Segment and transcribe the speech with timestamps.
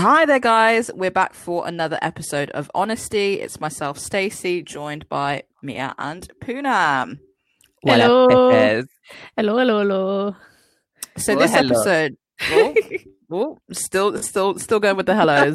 [0.00, 0.90] Hi there, guys.
[0.94, 3.36] We're back for another episode of Honestea.
[3.36, 7.18] It's myself, Stacey, joined by Mia and Poonam.
[7.82, 8.82] What Hello.
[9.36, 10.36] Hello, hello, hello.
[11.18, 11.74] So Well, this hello.
[11.74, 12.16] episode,
[12.50, 12.74] oh,
[13.30, 15.54] oh, still, still, still going with the hellos.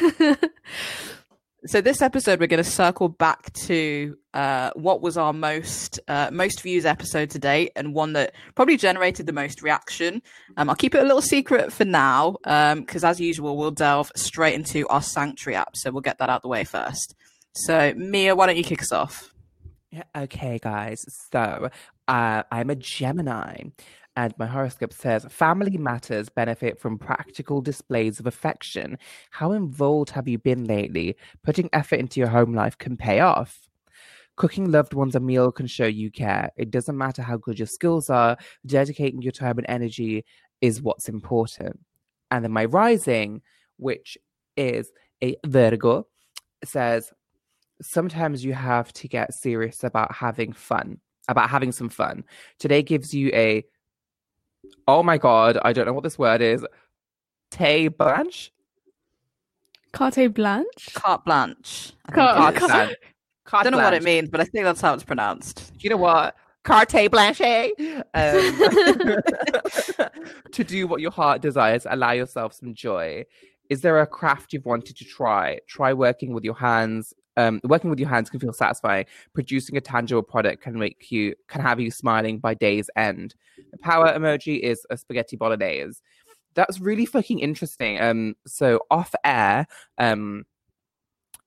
[1.66, 6.28] so this episode, we're going to circle back to uh, what was our most uh,
[6.32, 10.22] most views episode to date, and one that probably generated the most reaction.
[10.56, 14.54] Um, I'll keep it a little secret for now, because as usual, we'll delve straight
[14.54, 15.76] into our Sanctuary app.
[15.76, 17.14] So we'll get that out the way first.
[17.52, 19.32] So Mia, why don't you kick us off?
[19.90, 21.04] Yeah, okay, guys.
[21.30, 21.70] So,
[22.08, 23.62] uh, I'm a Gemini,
[24.16, 28.98] and my horoscope says family matters benefit from practical displays of affection.
[29.30, 31.16] How involved have you been lately?
[31.42, 33.68] Putting effort into your home life can pay off.
[34.36, 36.50] Cooking loved ones a meal can show you care.
[36.56, 40.24] It doesn't matter how good your skills are, dedicating your time and energy
[40.60, 41.78] is what's important.
[42.30, 43.42] And then my rising,
[43.76, 44.18] which
[44.56, 44.90] is
[45.22, 46.06] a Virgo,
[46.64, 47.12] says
[47.82, 52.24] sometimes you have to get serious about having fun, about having some fun.
[52.58, 53.64] Today gives you a,
[54.88, 56.64] oh my God, I don't know what this word is.
[57.50, 58.52] Tay blanche?
[59.92, 60.92] Carte Blanche?
[60.94, 61.92] Carte blanche.
[62.06, 62.96] I Carte- it Carte blanche.
[63.44, 65.72] Carte don't know what it means, but I think that's how it's pronounced.
[65.78, 66.34] you know what?
[66.64, 67.40] Carte blanche.
[67.40, 67.70] Um,
[70.52, 73.24] to do what your heart desires, allow yourself some joy.
[73.70, 75.60] Is there a craft you've wanted to try?
[75.68, 77.14] Try working with your hands.
[77.36, 79.06] Um, working with your hands can feel satisfying.
[79.32, 83.34] Producing a tangible product can make you can have you smiling by day's end.
[83.72, 86.00] The power emoji is a spaghetti bolognese.
[86.54, 88.00] That's really fucking interesting.
[88.00, 89.66] Um, so off air,
[89.98, 90.44] um,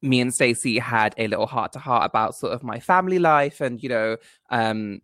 [0.01, 3.61] me and Stacey had a little heart to heart about sort of my family life
[3.61, 4.17] and you know
[4.51, 5.01] um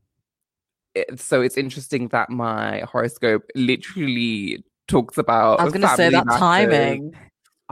[0.95, 6.09] it, so it's interesting that my horoscope literally talks about I was going to say
[6.09, 6.39] that matters.
[6.39, 7.15] timing.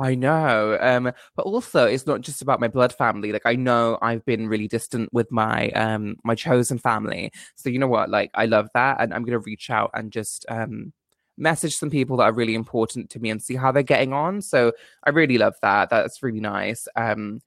[0.02, 0.77] I know.
[0.81, 3.31] Um, but also it's not just about my blood family.
[3.31, 7.31] Like I know I've been really distant with my um my chosen family.
[7.55, 8.09] So you know what?
[8.09, 10.93] Like I love that and I'm gonna reach out and just um
[11.37, 14.42] message some people that are really important to me and see how they're getting on.
[14.42, 14.73] So
[15.05, 15.89] I really love that.
[15.89, 16.87] That's really nice.
[16.95, 17.42] Um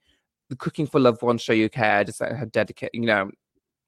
[0.50, 3.30] the cooking for loved ones show you care, just like dedicate you know,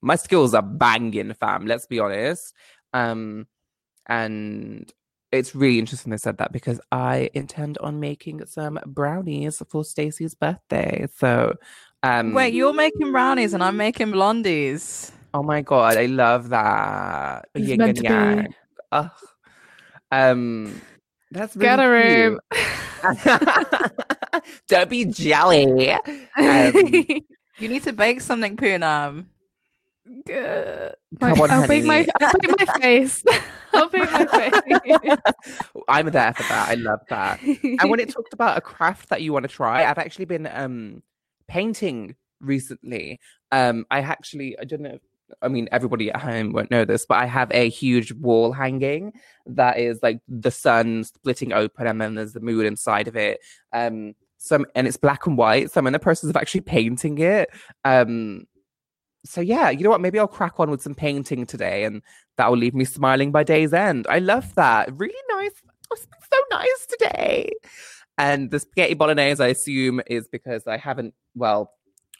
[0.02, 2.54] my skills are banging, fam, let's be honest.
[2.94, 3.46] Um
[4.08, 4.92] and
[5.32, 10.34] it's really interesting they said that because I intend on making some brownies for Stacey's
[10.34, 11.06] birthday.
[11.16, 11.54] So,
[12.02, 15.10] um, Wait, you're making brownies and I'm making blondies.
[15.34, 17.48] oh my god, I love that.
[17.54, 18.54] It's Yin and yang.
[18.92, 19.10] Ugh.
[20.12, 20.80] Um,
[21.30, 22.40] that's really Get a room.
[24.68, 25.92] Don't be jelly.
[26.38, 27.22] Um,
[27.58, 29.24] You need to bake something, Poonam.
[30.24, 30.94] Good.
[31.20, 32.06] Come on, I'll bake my.
[32.20, 33.24] I'll bake my face.
[33.72, 35.18] I'll bake my face.
[35.88, 36.68] I'm there for that.
[36.68, 37.42] I love that.
[37.42, 40.46] and when it talked about a craft that you want to try, I've actually been
[40.46, 41.02] um
[41.48, 43.20] painting recently.
[43.50, 44.98] Um, I actually I don't know.
[45.42, 49.12] I mean, everybody at home won't know this, but I have a huge wall hanging
[49.46, 53.40] that is like the sun splitting open, and then there's the moon inside of it.
[53.72, 55.72] Um, some and it's black and white.
[55.72, 57.50] So I'm in the process of actually painting it.
[57.84, 58.46] Um,
[59.26, 60.00] so yeah, you know what?
[60.00, 62.02] Maybe I'll crack on with some painting today, and
[62.36, 64.06] that will leave me smiling by day's end.
[64.08, 64.88] I love that.
[64.98, 65.52] Really nice.
[65.92, 67.52] It's been so nice today.
[68.18, 71.14] And the spaghetti bolognese, I assume, is because I haven't.
[71.34, 71.72] Well,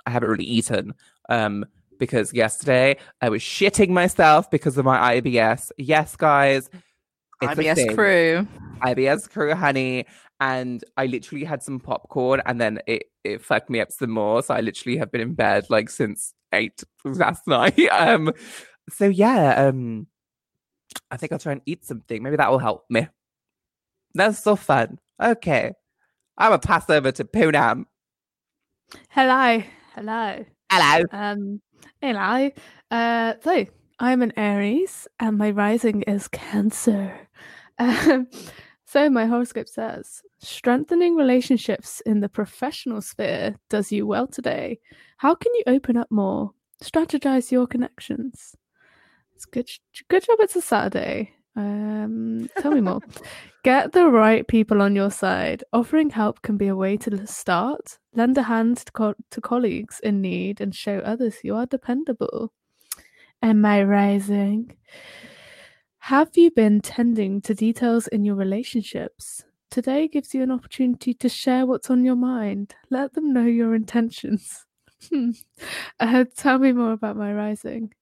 [0.07, 0.95] I haven't really eaten.
[1.29, 1.65] Um,
[1.99, 5.71] because yesterday I was shitting myself because of my IBS.
[5.79, 6.69] Yes, guys.
[7.41, 8.47] it's IBS crew.
[8.83, 10.07] IBS crew, honey.
[10.41, 14.43] And I literally had some popcorn and then it, it fucked me up some more.
[14.43, 17.79] So I literally have been in bed like since eight last night.
[17.91, 18.33] Um
[18.91, 20.07] so yeah, um
[21.11, 22.23] I think I'll try and eat something.
[22.23, 23.09] Maybe that will help me.
[24.15, 24.99] That's so fun.
[25.23, 25.73] Okay.
[26.39, 27.85] I'm gonna pass over to Poonam.
[29.11, 29.63] Hello.
[29.95, 30.45] Hello.
[30.71, 31.05] Hello.
[31.13, 31.61] Um
[32.01, 32.51] hello.
[32.91, 33.67] Uh so
[33.99, 37.19] I'm an Aries and my rising is Cancer.
[37.79, 38.27] Um,
[38.87, 44.79] so my horoscope says strengthening relationships in the professional sphere does you well today.
[45.17, 46.53] How can you open up more?
[46.83, 48.55] Strategize your connections.
[49.35, 49.69] It's good.
[50.09, 50.39] Good job.
[50.41, 51.33] It's a Saturday.
[51.57, 53.01] Um, tell me more.
[53.65, 55.65] Get the right people on your side.
[55.73, 57.99] Offering help can be a way to start.
[58.15, 62.53] Lend a hand to, co- to colleagues in need and show others you are dependable.
[63.43, 64.77] Am I rising?
[66.07, 69.43] Have you been tending to details in your relationships?
[69.73, 72.77] Today gives you an opportunity to share what's on your mind.
[72.91, 74.65] Let them know your intentions.
[75.11, 75.33] Hmm.
[75.99, 77.93] uh, tell me more about my rising.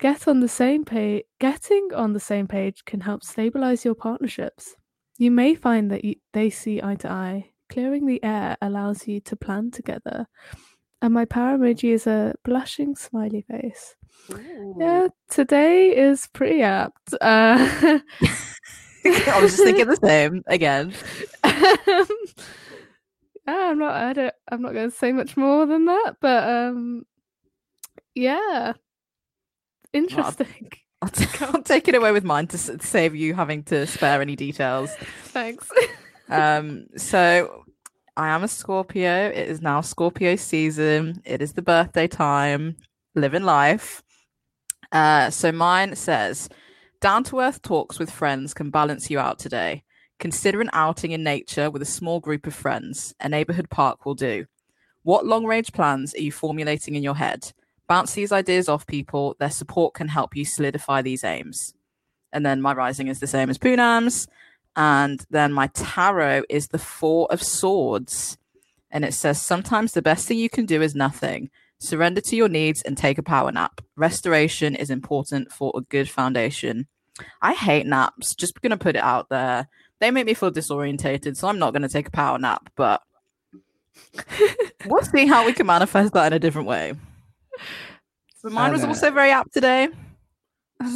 [0.00, 1.22] Get on the same page.
[1.38, 4.74] Getting on the same page can help stabilize your partnerships.
[5.16, 7.52] You may find that you, they see eye to eye.
[7.68, 10.26] Clearing the air allows you to plan together.
[11.02, 13.94] And my power emoji is a blushing smiley face.
[14.78, 17.12] Yeah, today is pretty apt.
[17.14, 18.00] Uh,
[19.04, 20.92] I was just thinking the same again.
[21.44, 22.06] um,
[23.46, 23.94] I'm not.
[23.94, 24.34] I don't.
[24.50, 26.14] I'm not going to say much more than that.
[26.20, 27.04] But um,
[28.14, 28.72] yeah,
[29.92, 30.70] interesting.
[31.02, 34.22] I'll, t- I'll take it away with mine to s- save you having to spare
[34.22, 34.90] any details.
[35.24, 35.68] Thanks.
[36.30, 37.65] Um, so
[38.18, 39.28] I am a Scorpio.
[39.28, 41.20] It is now Scorpio season.
[41.26, 42.76] It is the birthday time.
[43.14, 44.02] Living life.
[44.90, 46.48] Uh, so mine says,
[47.00, 49.82] down to earth talks with friends can balance you out today.
[50.18, 53.14] Consider an outing in nature with a small group of friends.
[53.20, 54.46] A neighborhood park will do.
[55.02, 57.52] What long range plans are you formulating in your head?
[57.86, 59.36] Bounce these ideas off people.
[59.38, 61.74] Their support can help you solidify these aims.
[62.32, 64.26] And then my rising is the same as Poonam's.
[64.76, 68.36] And then my tarot is the Four of Swords.
[68.90, 71.50] And it says, Sometimes the best thing you can do is nothing.
[71.78, 73.80] Surrender to your needs and take a power nap.
[73.96, 76.86] Restoration is important for a good foundation.
[77.40, 78.34] I hate naps.
[78.34, 79.68] Just going to put it out there.
[79.98, 83.02] They make me feel disorientated, so I'm not going to take a power nap, but
[84.86, 86.94] we'll see how we can manifest that in a different way.
[88.42, 89.88] So mine was also very apt today.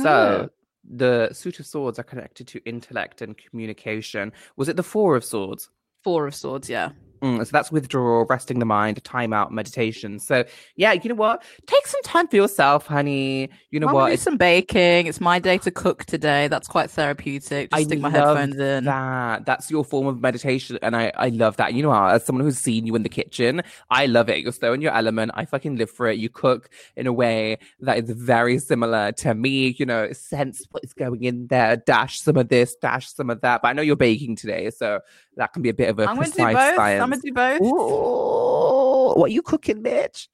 [0.02, 0.50] So
[0.96, 4.32] the suit of swords are connected to intellect and communication.
[4.56, 5.70] Was it the four of swords?
[6.02, 6.90] Four of Swords, yeah.
[7.22, 10.18] Mm, so that's withdrawal, resting the mind, time out, meditation.
[10.18, 10.44] So
[10.76, 11.42] yeah, you know what?
[11.66, 13.50] Take some time for yourself, honey.
[13.70, 14.06] You know I'm what?
[14.06, 15.06] do It's some baking.
[15.06, 16.48] It's my day to cook today.
[16.48, 17.70] That's quite therapeutic.
[17.70, 18.84] Just I stick my love headphones in.
[18.84, 19.44] that.
[19.44, 21.74] That's your form of meditation, and I I love that.
[21.74, 24.38] You know how, as someone who's seen you in the kitchen, I love it.
[24.38, 25.32] You're so in your element.
[25.34, 26.18] I fucking live for it.
[26.18, 29.74] You cook in a way that is very similar to me.
[29.78, 31.76] You know, sense what is going in there.
[31.76, 33.60] Dash some of this, dash some of that.
[33.62, 35.00] But I know you're baking today, so
[35.36, 36.76] that can be a bit of a I'm gonna do both.
[36.76, 37.02] science.
[37.02, 37.60] I'm gonna do both.
[37.62, 40.28] Ooh, what you cooking, bitch?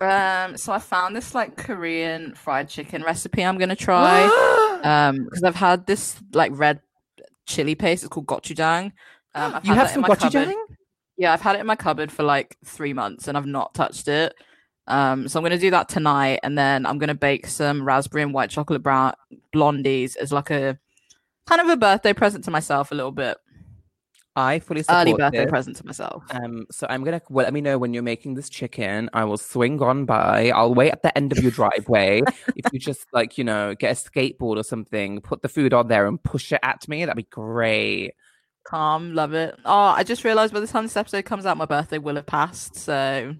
[0.00, 3.44] Um, so I found this like Korean fried chicken recipe.
[3.44, 4.80] I'm gonna try.
[4.82, 6.80] um, because I've had this like red
[7.46, 8.04] chili paste.
[8.04, 8.92] It's called gochujang.
[9.34, 10.54] Um, I've you had have some gochujang?
[11.16, 14.08] Yeah, I've had it in my cupboard for like three months and I've not touched
[14.08, 14.34] it.
[14.86, 18.34] Um, so I'm gonna do that tonight, and then I'm gonna bake some raspberry and
[18.34, 19.14] white chocolate brown
[19.54, 20.78] blondies as like a
[21.46, 23.38] kind of a birthday present to myself, a little bit
[24.36, 25.50] I fully support early birthday this.
[25.50, 26.24] present to myself.
[26.30, 29.08] Um, so I'm gonna well, let me know when you're making this chicken.
[29.12, 30.50] I will swing on by.
[30.50, 32.22] I'll wait at the end of your driveway.
[32.56, 35.86] if you just like, you know, get a skateboard or something, put the food on
[35.88, 38.14] there and push it at me, that'd be great.
[38.64, 39.54] Calm, love it.
[39.64, 42.26] Oh, I just realized by the time this episode comes out, my birthday will have
[42.26, 43.34] passed, so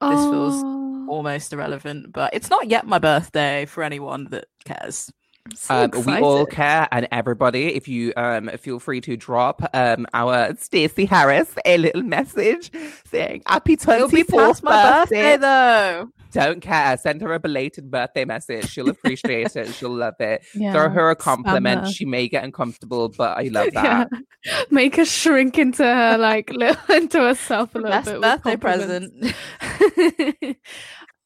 [0.00, 2.12] this feels Oh, almost irrelevant.
[2.12, 5.10] But it's not yet my birthday for anyone that cares.
[5.46, 9.60] I'm so Um, we all care, and everybody, if you um feel free to drop
[9.74, 12.70] um our Stacey Harris a little message
[13.10, 16.08] saying happy It'll be 24th past my birthday though.
[16.32, 16.96] Don't care.
[16.96, 18.70] Send her a belated birthday message.
[18.70, 19.68] She'll appreciate it.
[19.74, 20.44] She'll love it.
[20.54, 21.82] Yeah, Throw her a compliment.
[21.82, 21.92] her.
[21.92, 24.08] She may get uncomfortable, but I love that.
[24.44, 24.62] Yeah.
[24.70, 28.14] Make her shrink into her like little, into herself a little Best bit.
[28.14, 29.34] with birthday present.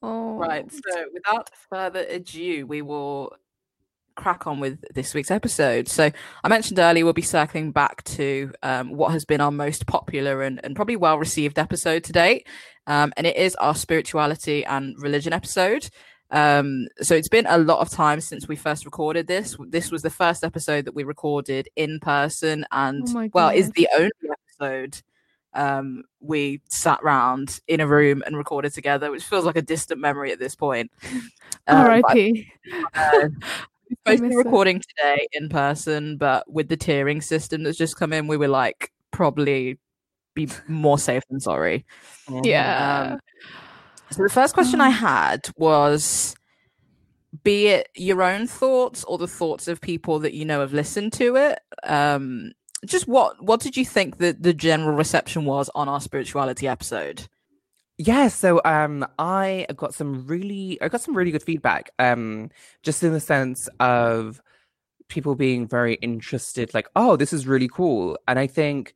[0.02, 0.70] oh, Right.
[0.70, 3.32] So, without further ado, we will
[4.18, 5.88] crack on with this week's episode.
[5.88, 6.10] So,
[6.44, 10.42] I mentioned earlier we'll be circling back to um, what has been our most popular
[10.42, 12.46] and, and probably well received episode to date.
[12.86, 15.88] Um, and it is our spirituality and religion episode.
[16.30, 19.56] Um, so it's been a lot of time since we first recorded this.
[19.68, 23.88] This was the first episode that we recorded in person, and Oh well, is the
[23.96, 25.00] only episode
[25.54, 30.00] um, we sat round in a room and recorded together, which feels like a distant
[30.00, 30.90] memory at this point.
[31.66, 32.50] Um, R.I.P.
[32.96, 33.30] we're
[34.04, 34.38] supposed to be it.
[34.38, 38.48] recording today in person, but with the tiering system that's just come in, we were
[38.48, 39.78] like probably
[40.34, 41.84] be more safe than sorry.
[42.42, 43.10] Yeah.
[43.12, 43.20] Um,
[44.10, 44.94] So the first question I Mm.
[44.94, 46.34] had was
[47.44, 51.12] be it your own thoughts or the thoughts of people that you know have listened
[51.14, 51.58] to it.
[51.84, 52.52] Um
[52.86, 57.28] just what what did you think that the general reception was on our spirituality episode?
[58.00, 61.90] Yeah, so um I got some really I got some really good feedback.
[61.98, 62.50] Um
[62.82, 64.40] just in the sense of
[65.08, 68.18] people being very interested, like, oh, this is really cool.
[68.28, 68.94] And I think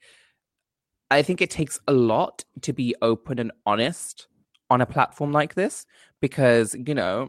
[1.10, 4.26] I think it takes a lot to be open and honest
[4.70, 5.84] on a platform like this
[6.20, 7.28] because, you know,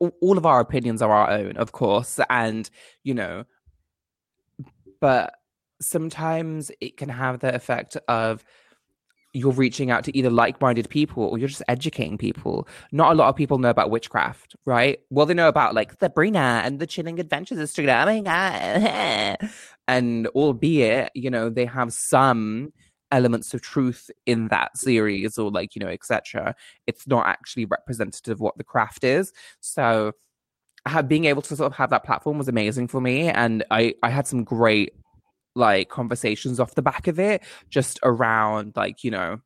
[0.00, 2.68] all, all of our opinions are our own, of course, and
[3.04, 3.44] you know,
[5.00, 5.34] but
[5.80, 8.44] sometimes it can have the effect of
[9.32, 12.68] you're reaching out to either like-minded people or you're just educating people.
[12.90, 15.00] Not a lot of people know about witchcraft, right?
[15.10, 18.02] Well, they know about like Sabrina and the Chilling Adventures of Sabrina.
[18.02, 19.50] Oh my god!
[19.88, 22.72] and albeit, you know, they have some
[23.12, 26.54] elements of truth in that series or like you know etc
[26.86, 30.12] it's not actually representative of what the craft is so
[30.86, 33.94] have, being able to sort of have that platform was amazing for me and i
[34.02, 34.94] i had some great
[35.54, 39.40] like conversations off the back of it just around like you know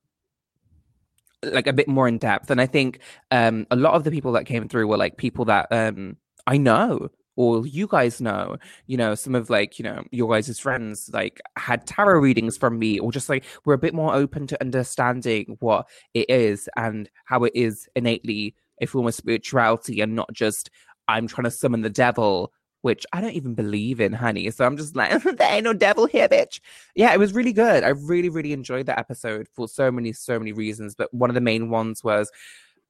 [1.43, 2.51] like a bit more in depth.
[2.51, 5.45] And i think um a lot of the people that came through were like people
[5.47, 10.03] that um i know or you guys know, you know, some of like, you know,
[10.11, 13.95] your guys' friends like had tarot readings from me, or just like we're a bit
[13.95, 19.15] more open to understanding what it is and how it is innately a form of
[19.15, 20.71] spirituality and not just
[21.09, 22.53] I'm trying to summon the devil,
[22.87, 24.49] which I don't even believe in, honey.
[24.53, 26.61] So I'm just like, there ain't no devil here, bitch.
[26.95, 27.83] Yeah, it was really good.
[27.83, 30.95] I really, really enjoyed that episode for so many, so many reasons.
[30.95, 32.31] But one of the main ones was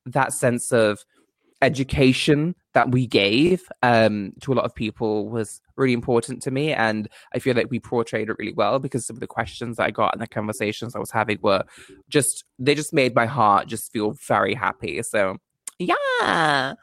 [0.04, 1.02] that sense of
[1.62, 6.74] education that we gave um, to a lot of people was really important to me.
[6.74, 9.84] And I feel like we portrayed it really well because some of the questions that
[9.84, 11.64] I got and the conversations I was having were
[12.10, 15.02] just, they just made my heart just feel very happy.
[15.04, 15.38] So,
[15.78, 16.74] yeah.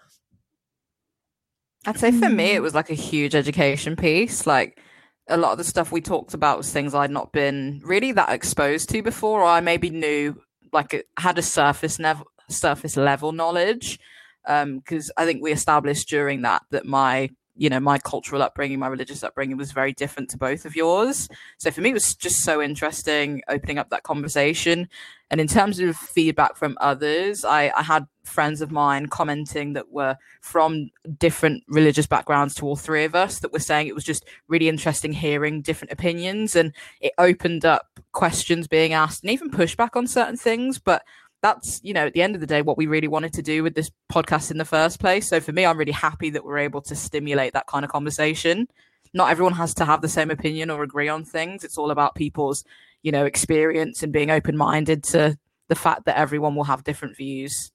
[1.86, 4.48] I'd say for me, it was like a huge education piece.
[4.48, 4.80] Like
[5.28, 8.30] a lot of the stuff we talked about was things I'd not been really that
[8.30, 14.00] exposed to before, or I maybe knew, like, had a surface level surface level knowledge
[14.44, 18.79] because um, I think we established during that that my you know my cultural upbringing
[18.79, 21.29] my religious upbringing was very different to both of yours.
[21.57, 24.89] So for me it was just so interesting opening up that conversation.
[25.29, 29.91] And in terms of feedback from others i, I had friends of mine commenting that
[29.91, 34.03] were from different religious backgrounds to all three of us that were saying it was
[34.03, 36.55] just really interesting hearing different opinions.
[36.55, 40.79] And it opened up questions being asked and even pushback on certain things.
[40.79, 41.03] But
[41.44, 43.62] that's you know at the end of the day what we really wanted to do
[43.62, 46.58] with this podcast in the first place so for me i'm really happy that we're
[46.58, 48.68] able to stimulate that kind of conversation
[49.14, 52.16] not everyone has to have the same opinion or agree on things it's all about
[52.16, 52.64] people's
[53.04, 57.72] you know experience and being open-minded to the fact that everyone will have different views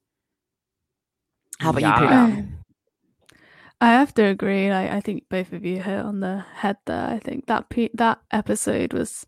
[1.60, 2.00] how about yeah.
[2.00, 2.42] you Pooh?
[2.42, 2.52] Mm.
[3.80, 4.70] I have to agree.
[4.70, 7.10] I, I think both of you hit on the head there.
[7.10, 9.24] I think that pe- that episode was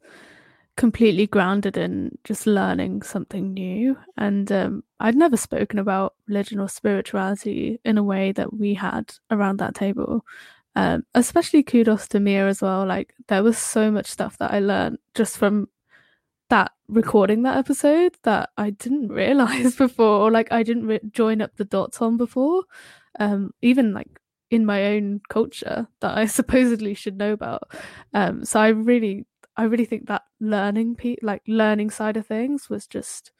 [0.80, 3.98] completely grounded in just learning something new.
[4.16, 9.12] And um, I'd never spoken about religion or spirituality in a way that we had
[9.30, 10.24] around that table.
[10.74, 12.86] Um, especially kudos to Mia as well.
[12.86, 15.68] Like there was so much stuff that I learned just from
[16.48, 21.42] that recording that episode that I didn't realize before, or like I didn't re- join
[21.42, 22.62] up the dots on before.
[23.18, 24.18] Um, even like
[24.50, 27.70] in my own culture that I supposedly should know about.
[28.14, 29.26] Um, so I really
[29.60, 33.30] I really think that learning pe- like learning side of things was just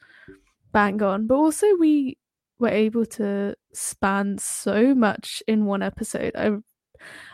[0.71, 1.25] bang on.
[1.25, 2.19] But also we
[2.59, 6.33] were able to span so much in one episode.
[6.35, 6.51] I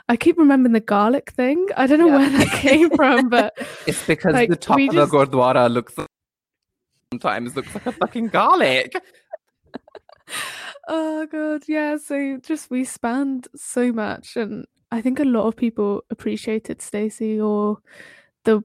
[0.07, 1.67] I keep remembering the garlic thing.
[1.75, 2.17] I don't know yeah.
[2.17, 5.11] where that came from, but it's because like, the top of just...
[5.11, 5.93] the Gurdwara looks
[7.11, 8.95] sometimes looks like a fucking garlic.
[10.87, 11.97] oh god, yeah.
[11.97, 17.37] So just we spanned so much, and I think a lot of people appreciated Stacey
[17.37, 17.79] or
[18.45, 18.63] the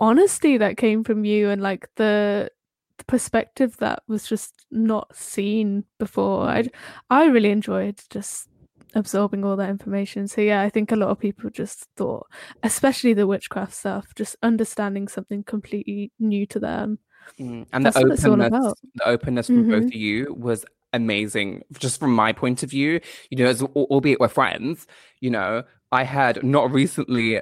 [0.00, 2.50] honesty that came from you and like the,
[2.98, 6.48] the perspective that was just not seen before.
[6.48, 6.68] I
[7.10, 8.48] I really enjoyed just
[8.94, 10.28] absorbing all that information.
[10.28, 12.26] So yeah, I think a lot of people just thought,
[12.62, 16.98] especially the witchcraft stuff, just understanding something completely new to them.
[17.38, 17.66] Mm.
[17.72, 19.70] And the openness, the openness from mm-hmm.
[19.70, 21.62] both of you was amazing.
[21.78, 24.86] Just from my point of view, you know, as albeit we're friends,
[25.20, 27.40] you know, I had not recently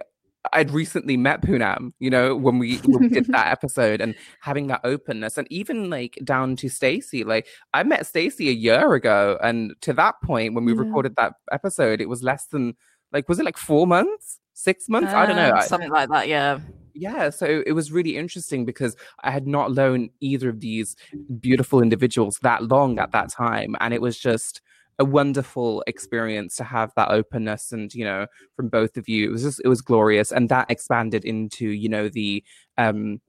[0.52, 4.66] I'd recently met Poonam, you know, when we, when we did that episode and having
[4.68, 9.38] that openness and even like down to Stacey, Like I met Stacey a year ago
[9.42, 10.80] and to that point when we yeah.
[10.80, 12.74] recorded that episode, it was less than
[13.12, 14.40] like was it like four months?
[14.54, 15.12] Six months?
[15.12, 15.50] Uh, I don't know.
[15.50, 16.60] Uh, something like that, yeah.
[16.94, 20.96] Yeah, so it was really interesting because I had not known either of these
[21.40, 23.76] beautiful individuals that long at that time.
[23.80, 24.62] And it was just
[24.98, 29.28] a wonderful experience to have that openness and you know from both of you.
[29.28, 30.32] It was just it was glorious.
[30.32, 32.42] And that expanded into you know the
[32.78, 33.20] um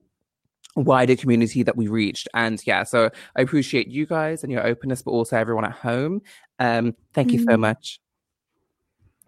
[0.75, 2.27] wider community that we reached.
[2.33, 6.21] And yeah so i appreciate you guys and your openness but also everyone at home.
[6.59, 7.51] Um thank you mm.
[7.51, 7.99] so much.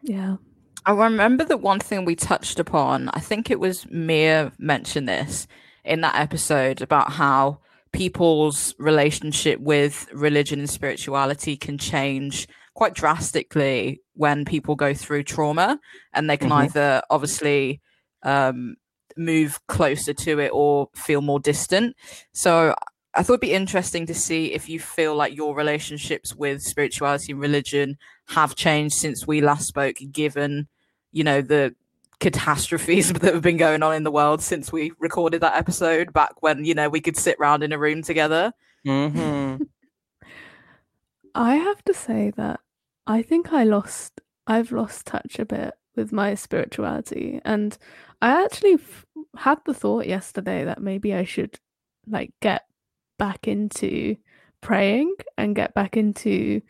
[0.01, 0.37] Yeah.
[0.85, 3.09] I remember that one thing we touched upon.
[3.09, 5.45] I think it was mia mentioned this
[5.83, 7.59] in that episode about how
[7.91, 15.79] people's relationship with religion and spirituality can change quite drastically when people go through trauma
[16.13, 16.63] and they can mm-hmm.
[16.63, 17.81] either obviously
[18.23, 18.75] um,
[19.17, 21.95] move closer to it or feel more distant
[22.31, 22.73] so
[23.15, 27.31] I thought it'd be interesting to see if you feel like your relationships with spirituality
[27.31, 30.67] and religion have changed since we last spoke, given,
[31.11, 31.75] you know, the
[32.19, 36.41] catastrophes that have been going on in the world since we recorded that episode back
[36.41, 38.53] when, you know, we could sit around in a room together.
[38.85, 39.63] Mm-hmm.
[41.35, 42.59] I have to say that
[43.07, 47.39] I think I lost, I've lost touch a bit with my spirituality.
[47.45, 47.77] And
[48.21, 49.05] I actually f-
[49.37, 51.59] had the thought yesterday that maybe I should
[52.07, 52.63] like get
[53.17, 54.15] back into
[54.61, 56.61] praying and get back into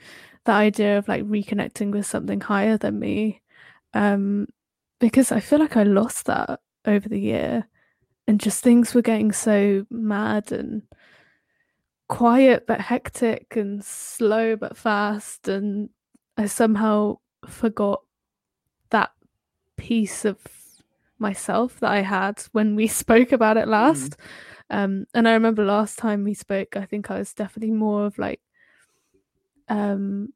[0.46, 3.41] the idea of like reconnecting with something higher than me.
[3.94, 4.48] Um,
[5.00, 7.68] because I feel like I lost that over the year
[8.27, 10.84] and just things were getting so mad and
[12.08, 15.89] quiet but hectic and slow but fast and
[16.38, 18.01] I somehow forgot
[18.89, 19.12] that
[19.77, 20.38] piece of
[21.20, 24.12] myself that I had when we spoke about it last.
[24.12, 24.15] Mm.
[24.72, 28.18] Um, and I remember last time we spoke, I think I was definitely more of
[28.18, 28.39] like,
[29.68, 30.34] um,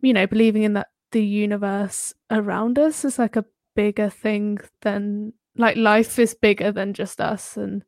[0.00, 5.32] you know, believing in that the universe around us is like a bigger thing than
[5.56, 7.56] like life is bigger than just us.
[7.56, 7.84] And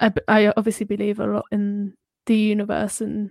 [0.00, 1.94] I, I obviously believe a lot in
[2.26, 3.30] the universe and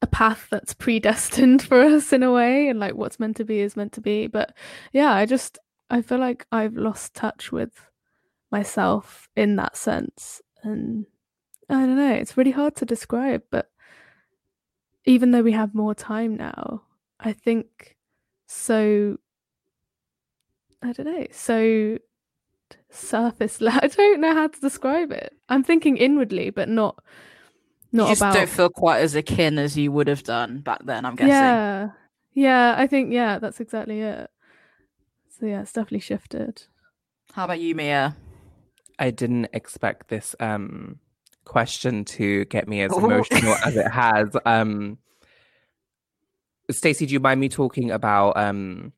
[0.00, 3.60] a path that's predestined for us in a way and like what's meant to be
[3.60, 4.54] is meant to be but
[4.92, 5.58] yeah i just
[5.90, 7.72] i feel like i've lost touch with
[8.52, 11.04] myself in that sense and
[11.68, 13.70] i don't know it's really hard to describe but
[15.04, 16.82] even though we have more time now
[17.18, 17.96] i think
[18.46, 19.16] so
[20.82, 21.98] i don't know so
[22.90, 25.34] surface i don't know how to describe it.
[25.48, 27.02] I'm thinking inwardly but not
[27.92, 30.84] not you just about don't feel quite as akin as you would have done back
[30.84, 31.30] then i'm guessing.
[31.30, 31.90] Yeah.
[32.34, 34.30] Yeah i think yeah that's exactly it.
[35.38, 36.64] So yeah it's definitely shifted.
[37.32, 38.16] How about you mia?
[38.98, 40.98] I didn't expect this um
[41.44, 44.36] question to get me as emotional as it has.
[44.44, 44.98] Um
[46.70, 48.92] stacey do you mind me talking about um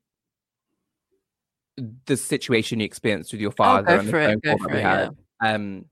[2.05, 4.77] the situation you experienced with your father oh, and the phone it, call that we
[4.79, 5.09] it, had
[5.41, 5.53] yeah.
[5.53, 5.85] um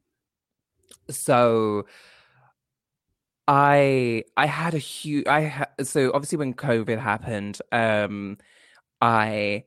[1.09, 1.85] so
[3.49, 8.37] I I had a huge I ha- so obviously when COVID happened, um,
[9.01, 9.63] I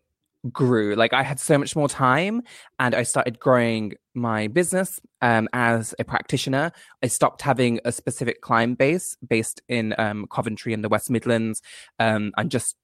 [0.52, 2.42] grew like I had so much more time,
[2.78, 6.70] and I started growing my business um, as a practitioner.
[7.02, 11.60] I stopped having a specific client base based in um, Coventry in the West Midlands.
[11.98, 12.76] Um, I'm just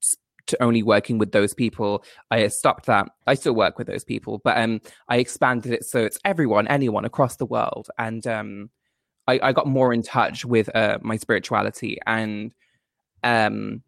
[0.49, 2.05] to only working with those people.
[2.31, 3.09] I stopped that.
[3.27, 7.05] I still work with those people, but um, I expanded it so it's everyone, anyone
[7.05, 8.71] across the world, and um
[9.29, 12.53] I, I got more in touch with uh, my spirituality and
[13.23, 13.83] um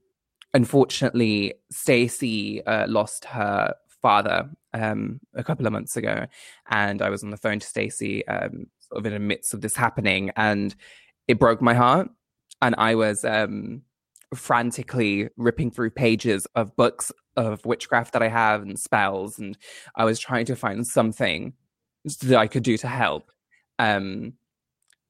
[0.52, 6.26] unfortunately Stacey uh, lost her father um a couple of months ago
[6.68, 9.60] and I was on the phone to Stacey um sort of in the midst of
[9.62, 10.74] this happening and
[11.26, 12.10] it broke my heart
[12.60, 13.82] and I was um
[14.34, 19.56] frantically ripping through pages of books of witchcraft that I have and spells and
[19.96, 21.54] I was trying to find something
[22.22, 23.30] that I could do to help
[23.78, 24.34] um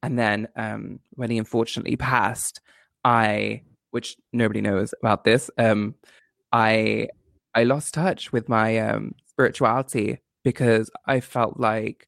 [0.02, 2.60] and then um, when he unfortunately passed,
[3.04, 5.94] I, which nobody knows about this, um,
[6.52, 7.08] I
[7.54, 12.06] I lost touch with my um, spirituality because I felt like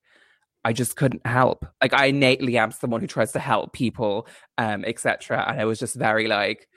[0.64, 1.66] I just couldn't help.
[1.80, 5.44] Like I innately am someone who tries to help people, um, etc.
[5.48, 6.68] And I was just very like,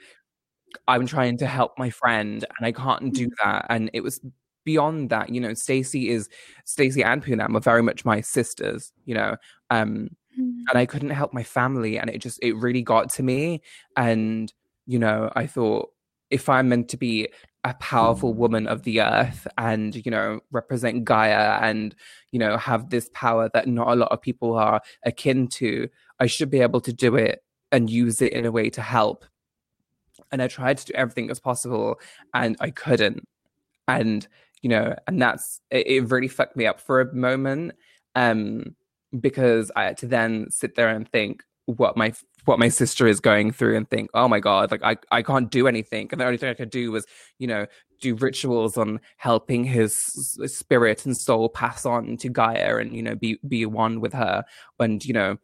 [0.88, 3.32] I'm trying to help my friend, and I can't do mm.
[3.44, 3.66] that.
[3.68, 4.20] And it was
[4.64, 5.30] beyond that.
[5.30, 6.28] You know, Stacey is
[6.64, 8.92] Stacey and Poonam are very much my sisters.
[9.04, 9.36] You know,
[9.70, 10.62] um, mm.
[10.68, 11.98] and I couldn't help my family.
[11.98, 13.62] And it just, it really got to me.
[13.96, 14.52] And,
[14.86, 15.90] you know, I thought
[16.30, 17.28] if I'm meant to be
[17.62, 21.94] a powerful woman of the earth and, you know, represent Gaia and,
[22.30, 25.88] you know, have this power that not a lot of people are akin to,
[26.20, 29.24] I should be able to do it and use it in a way to help.
[30.32, 32.00] And I tried to do everything as possible
[32.34, 33.26] and I couldn't.
[33.88, 34.26] And,
[34.62, 37.74] you know, and that's it, it really fucked me up for a moment.
[38.14, 38.74] Um,
[39.20, 42.12] because I had to then sit there and think what my
[42.44, 45.50] what my sister is going through and think, oh my god, like I I can't
[45.50, 47.06] do anything, and the only thing I could do was
[47.38, 47.66] you know
[48.00, 49.96] do rituals on helping his
[50.46, 54.44] spirit and soul pass on to Gaia and you know be be one with her
[54.78, 55.38] and you know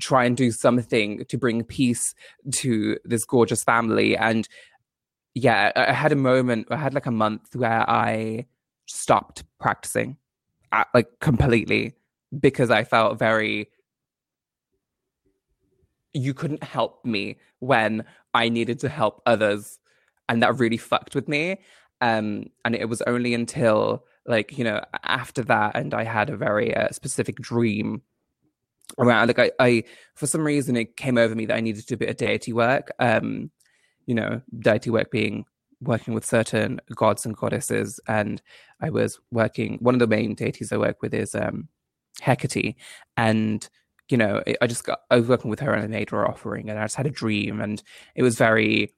[0.00, 2.14] try and do something to bring peace
[2.52, 4.48] to this gorgeous family and
[5.34, 8.46] yeah I had a moment I had like a month where I
[8.86, 10.16] stopped practicing
[10.72, 11.94] uh, like completely
[12.40, 13.68] because I felt very
[16.14, 19.78] you couldn't help me when I needed to help others.
[20.28, 21.60] And that really fucked with me.
[22.00, 26.36] Um, and it was only until, like, you know, after that, and I had a
[26.36, 28.02] very uh, specific dream
[28.98, 31.86] around like I, I for some reason it came over me that I needed to
[31.86, 32.90] do a bit of deity work.
[32.98, 33.50] Um,
[34.06, 35.44] you know, deity work being
[35.80, 38.40] working with certain gods and goddesses, and
[38.80, 39.78] I was working.
[39.80, 41.68] One of the main deities I work with is um,
[42.20, 42.76] Hecate,
[43.16, 43.68] and
[44.08, 46.70] you know, I just got I was working with her and I made her offering,
[46.70, 47.82] and I just had a dream, and
[48.14, 48.94] it was very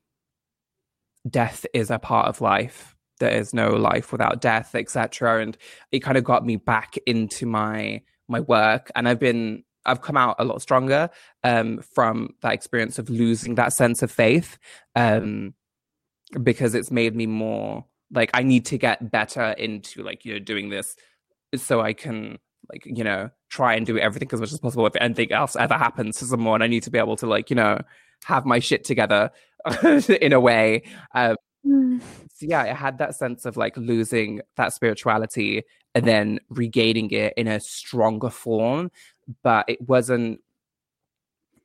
[1.28, 2.94] death is a part of life.
[3.18, 5.42] There is no life without death, etc.
[5.42, 5.56] And
[5.90, 10.16] it kind of got me back into my my work, and I've been I've come
[10.16, 11.10] out a lot stronger
[11.44, 14.58] um, from that experience of losing that sense of faith
[14.94, 15.54] um,
[16.42, 20.38] because it's made me more like I need to get better into like you know
[20.38, 20.96] doing this
[21.54, 22.38] so I can
[22.70, 25.74] like you know try and do everything as much as possible if anything else ever
[25.74, 27.80] happens to someone I need to be able to like you know
[28.24, 29.30] have my shit together
[30.20, 30.82] in a way
[31.14, 32.00] um, Mm.
[32.32, 35.64] so yeah, I had that sense of like losing that spirituality
[35.96, 38.90] and then regaining it in a stronger form,
[39.42, 40.40] but it wasn't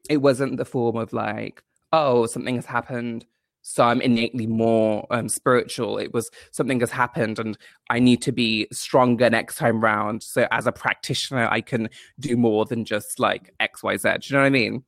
[0.09, 3.25] it wasn't the form of like, oh, something has happened,
[3.61, 5.97] so I'm innately more um, spiritual.
[5.97, 7.57] It was something has happened and
[7.89, 10.23] I need to be stronger next time round.
[10.23, 14.21] So as a practitioner, I can do more than just like XYZ.
[14.21, 14.83] Do you know what I mean?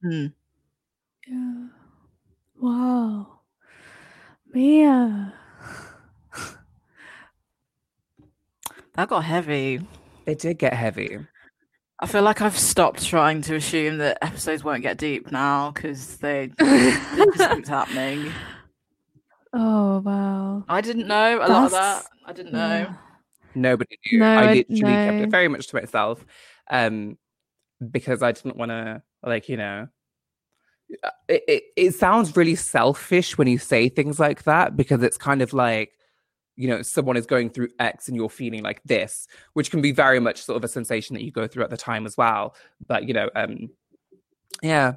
[0.00, 0.26] Hmm.
[1.26, 1.66] Yeah.
[2.60, 3.40] Wow.
[4.54, 5.34] Mia.
[8.96, 9.80] That got heavy.
[10.26, 11.18] It did get heavy.
[12.00, 16.18] I feel like I've stopped trying to assume that episodes won't get deep now because
[16.18, 18.32] they it just keeps happening.
[19.52, 20.64] Oh wow.
[20.68, 22.04] I didn't know a lot of that.
[22.26, 22.94] I didn't know.
[23.54, 24.18] Nobody knew.
[24.18, 25.22] No, I I- literally kept no.
[25.22, 26.24] it very much to myself,
[26.70, 27.16] um,
[27.90, 29.88] because I didn't want to, like, you know,
[31.02, 35.16] uh, it, it it sounds really selfish when you say things like that because it's
[35.16, 35.92] kind of like,
[36.56, 39.92] you know, someone is going through X and you're feeling like this, which can be
[39.92, 42.54] very much sort of a sensation that you go through at the time as well.
[42.86, 43.68] But you know, um,
[44.62, 44.94] yeah,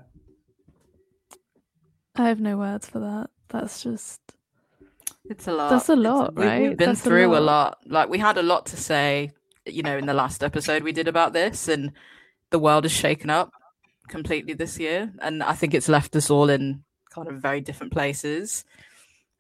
[2.16, 3.30] I have no words for that.
[3.50, 4.20] That's just
[5.26, 5.70] It's a lot.
[5.70, 6.62] That's a lot, we- right?
[6.62, 7.44] We've been That's through a lot.
[7.44, 7.78] lot.
[7.86, 9.32] Like we had a lot to say,
[9.66, 11.92] you know, in the last episode we did about this, and
[12.50, 13.52] the world is shaken up
[14.08, 17.94] completely this year, and I think it's left us all in kind of very different
[17.94, 18.66] places.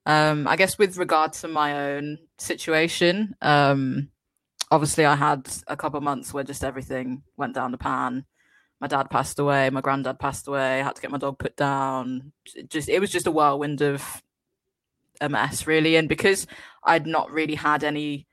[0.09, 4.09] Um, I guess with regard to my own situation, um,
[4.71, 8.25] obviously I had a couple of months where just everything went down the pan.
[8.81, 11.55] My dad passed away, my granddad passed away, I had to get my dog put
[11.55, 12.31] down.
[12.55, 14.23] It just it was just a whirlwind of
[15.21, 16.47] a mess really and because
[16.85, 18.25] i'd not really had any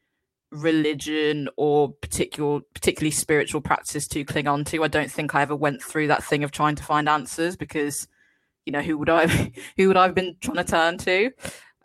[0.53, 5.57] religion or particular particularly spiritual practice to cling on to i don't think i ever
[5.57, 8.07] went through that thing of trying to find answers because
[8.65, 9.27] you know who would i
[9.77, 11.31] who would i've been trying to turn to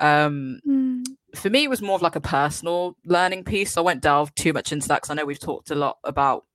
[0.01, 1.03] um Mm,
[1.35, 3.77] for me it was more of like a personal learning piece.
[3.77, 6.45] I won't delve too much into that because i know we've talked a lot about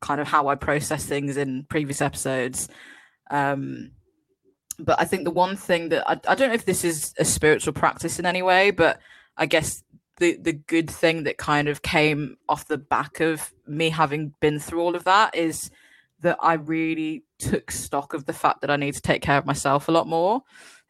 [0.00, 2.68] kind of how i process things in previous episodes.
[3.30, 3.92] Um
[4.78, 7.24] but i think the one thing that I, I don't know if this is a
[7.24, 8.98] spiritual practice in any way but
[9.36, 9.82] i guess
[10.18, 14.58] the the good thing that kind of came off the back of me having been
[14.58, 15.70] through all of that is
[16.20, 19.46] that i really took stock of the fact that i need to take care of
[19.46, 20.42] myself a lot more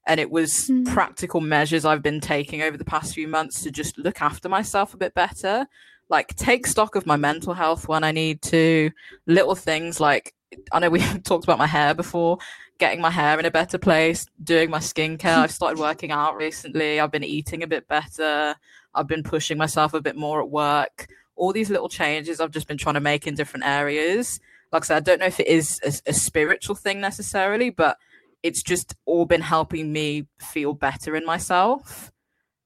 [0.06, 0.86] and it was Mm.
[0.92, 4.94] practical measures I've been taking over the past few months to just look after myself
[4.94, 5.66] a bit better.
[6.08, 8.90] Like take stock of my mental health when I need to.
[9.26, 10.34] Little things like
[10.70, 12.38] I know we talked about my hair before,
[12.78, 15.38] getting my hair in a better place, doing my skincare.
[15.38, 17.00] I've started working out recently.
[17.00, 18.54] I've been eating a bit better.
[18.94, 21.06] I've been pushing myself a bit more at work.
[21.36, 24.38] All these little changes I've just been trying to make in different areas.
[24.70, 27.96] Like I said, I don't know if it is a, a spiritual thing necessarily, but
[28.42, 32.10] it's just all been helping me feel better in myself.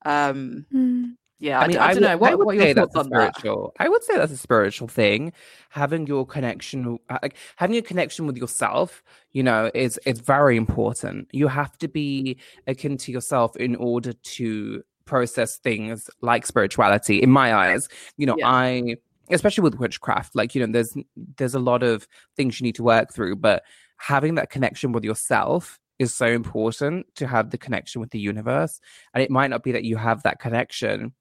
[0.04, 1.12] Um, mm.
[1.38, 2.16] yeah, I, mean, d- I don't would- know.
[2.16, 3.72] What, would what are say your that's thoughts a on that?
[3.78, 5.32] I would say that's a spiritual thing.
[5.70, 10.56] Having your connection, uh, like having a connection with yourself, you know, is is very
[10.56, 11.28] important.
[11.32, 17.22] You have to be akin to yourself in order to process things like spirituality.
[17.22, 18.48] In my eyes, you know, Yeah.
[18.48, 18.96] I
[19.30, 20.96] especially with witchcraft, like you know, there's
[21.36, 23.62] there's a lot of things you need to work through, but
[23.98, 28.80] having that connection with yourself is so important to have the connection with the universe.
[29.14, 31.14] And it might not be that you have that connection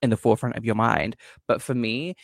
[0.00, 1.16] in the forefront of your mind.
[1.48, 2.14] But for me,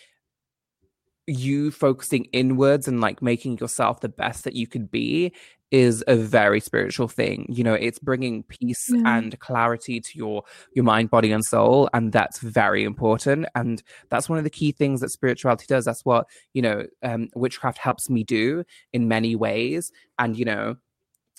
[1.27, 5.33] you focusing inwards and like making yourself the best that you could be
[5.71, 9.19] is a very spiritual thing you know it's bringing peace Yeah.
[9.19, 14.29] and clarity to your your mind body and soul and that's very important and that's
[14.29, 18.09] one of the key things that spirituality does that's what you know um witchcraft helps
[18.09, 20.77] me do in many ways and you know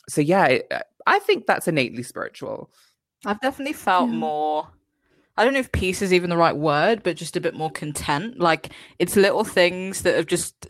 [0.08, 0.72] so yeah it,
[1.08, 2.70] i think that's innately spiritual
[3.26, 4.15] I've definitely felt Yeah.
[4.15, 4.68] more.
[5.36, 7.70] I don't know if peace is even the right word, but just a bit more
[7.70, 8.39] content.
[8.39, 10.68] Like it's little things that have just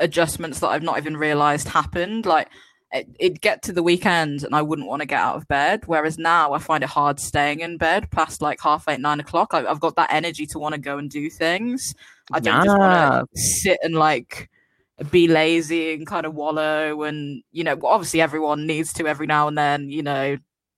[0.00, 2.26] adjustments that I've not even realized happened.
[2.26, 2.48] Like
[2.92, 5.82] it, it'd get to the weekend and I wouldn't want to get out of bed.
[5.86, 9.54] Whereas now I find it hard staying in bed past like half eight, nine o'clock.
[9.54, 11.94] I, have got that energy to want to go and do things.
[12.32, 14.50] I don't just want to sit and like
[15.10, 17.02] be lazy and kind of wallow.
[17.02, 20.36] And, you know, obviously everyone needs to every now and then, you know,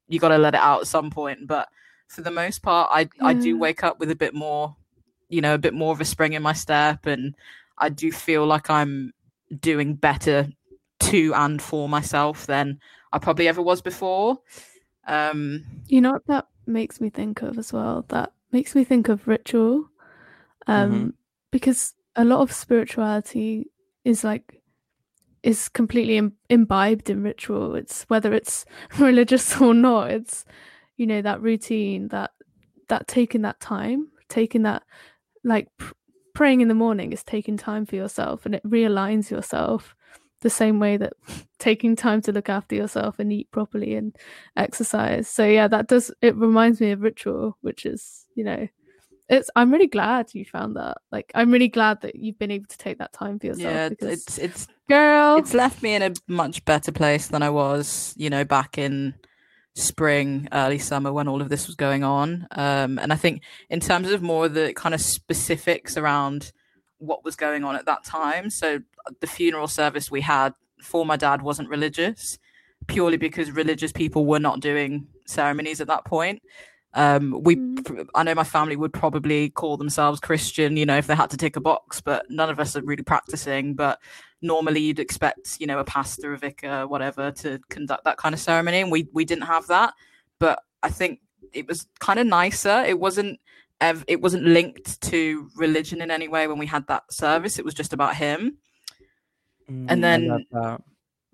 [0.09, 1.47] you got to let it out at some point.
[1.47, 1.68] But
[2.09, 4.75] for the most part, I, I do wake up with a bit more,
[5.29, 7.07] you know, a bit more of a spring in my step.
[7.07, 7.35] And
[7.77, 9.12] I do feel like I'm
[9.61, 10.49] doing better
[11.01, 12.79] to and for myself than
[13.13, 14.39] I probably ever was before.
[15.07, 18.05] Um, you know what that makes me think of as well?
[18.09, 19.89] That makes me think of ritual.
[20.67, 21.09] Um, mm-hmm.
[21.51, 23.71] because a lot of spirituality
[24.05, 24.61] is like
[25.43, 27.75] is completely Im- imbibed in ritual.
[27.75, 28.67] It's whether it's
[28.99, 30.11] religious or not.
[30.11, 30.45] It's
[30.97, 32.33] you know that routine, that
[32.89, 34.83] that taking that time, taking that
[35.45, 35.95] like pr-
[36.35, 39.95] praying in the morning is taking time for yourself, and it realigns yourself
[40.40, 41.14] the same way that
[41.59, 44.16] taking time to look after yourself and eat properly and
[44.57, 45.29] exercise.
[45.29, 48.68] So yeah, that does it reminds me of ritual, which is, you know,
[49.29, 50.98] it's I'm really glad you found that.
[51.12, 53.92] Like I'm really glad that you've been able to take that time for yourself.
[54.01, 55.37] Yeah, it's it's girl.
[55.37, 59.14] It's left me in a much better place than I was, you know, back in
[59.74, 62.46] spring, early summer when all of this was going on.
[62.53, 66.53] Um and I think in terms of more of the kind of specifics around
[66.98, 68.51] what was going on at that time.
[68.51, 68.81] So
[69.21, 72.38] the funeral service we had for my dad wasn't religious,
[72.87, 76.42] purely because religious people were not doing ceremonies at that point.
[76.94, 78.09] Um, we, mm.
[78.14, 81.37] I know my family would probably call themselves Christian, you know, if they had to
[81.37, 83.75] tick a box, but none of us are really practicing.
[83.75, 83.99] But
[84.40, 88.40] normally, you'd expect, you know, a pastor, a vicar, whatever, to conduct that kind of
[88.40, 89.92] ceremony, and we we didn't have that.
[90.38, 91.21] But I think
[91.53, 92.85] it was kind of nicer.
[92.87, 93.38] It wasn't
[93.81, 97.59] it wasn't linked to religion in any way when we had that service.
[97.59, 98.59] It was just about him.
[99.71, 100.47] Mm, and then,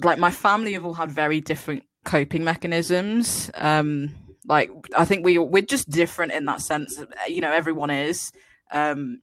[0.03, 3.51] like, my family have all had very different coping mechanisms.
[3.55, 4.15] Um,
[4.47, 7.01] like, I think we we're just different in that sense.
[7.29, 8.33] You know, everyone is.
[8.73, 9.21] Um,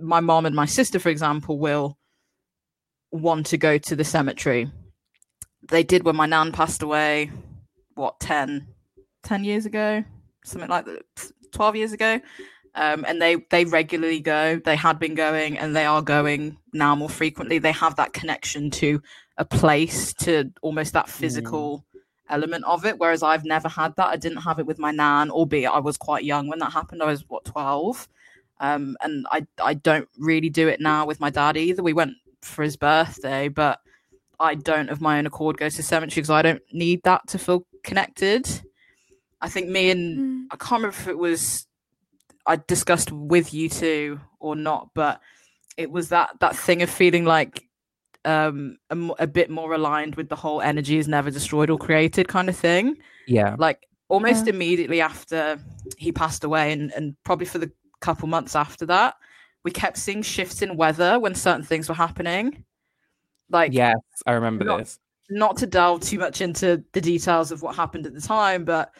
[0.00, 1.98] my mom and my sister, for example, will
[3.10, 4.70] want to go to the cemetery.
[5.68, 7.30] They did when my nan passed away.
[7.94, 8.66] What 10,
[9.22, 10.02] 10 years ago,
[10.44, 11.02] something like that,
[11.52, 12.20] twelve years ago
[12.74, 14.60] um, and they they regularly go.
[14.64, 17.58] They had been going, and they are going now more frequently.
[17.58, 19.00] They have that connection to
[19.38, 22.00] a place, to almost that physical mm.
[22.28, 22.98] element of it.
[22.98, 24.08] Whereas I've never had that.
[24.08, 27.02] I didn't have it with my nan, albeit I was quite young when that happened.
[27.02, 28.08] I was what twelve,
[28.58, 31.82] um, and I I don't really do it now with my dad either.
[31.82, 33.78] We went for his birthday, but
[34.40, 37.38] I don't of my own accord go to cemetery because I don't need that to
[37.38, 38.48] feel connected.
[39.40, 40.46] I think me and mm.
[40.50, 41.66] I can't remember if it was
[42.46, 45.20] I discussed with you two or not, but
[45.76, 47.66] it was that that thing of feeling like
[48.24, 52.28] um a, a, bit more aligned with the whole energy is never destroyed or created
[52.28, 52.96] kind of thing.
[53.26, 53.56] Yeah.
[53.58, 54.54] Like almost yeah.
[54.54, 55.58] immediately after
[55.98, 59.14] he passed away and, and probably for the couple months after that,
[59.62, 62.64] we kept seeing shifts in weather when certain things were happening.
[63.50, 64.98] Like Yes, I remember not, this.
[65.30, 68.92] Not to delve too much into the details of what happened at the time, but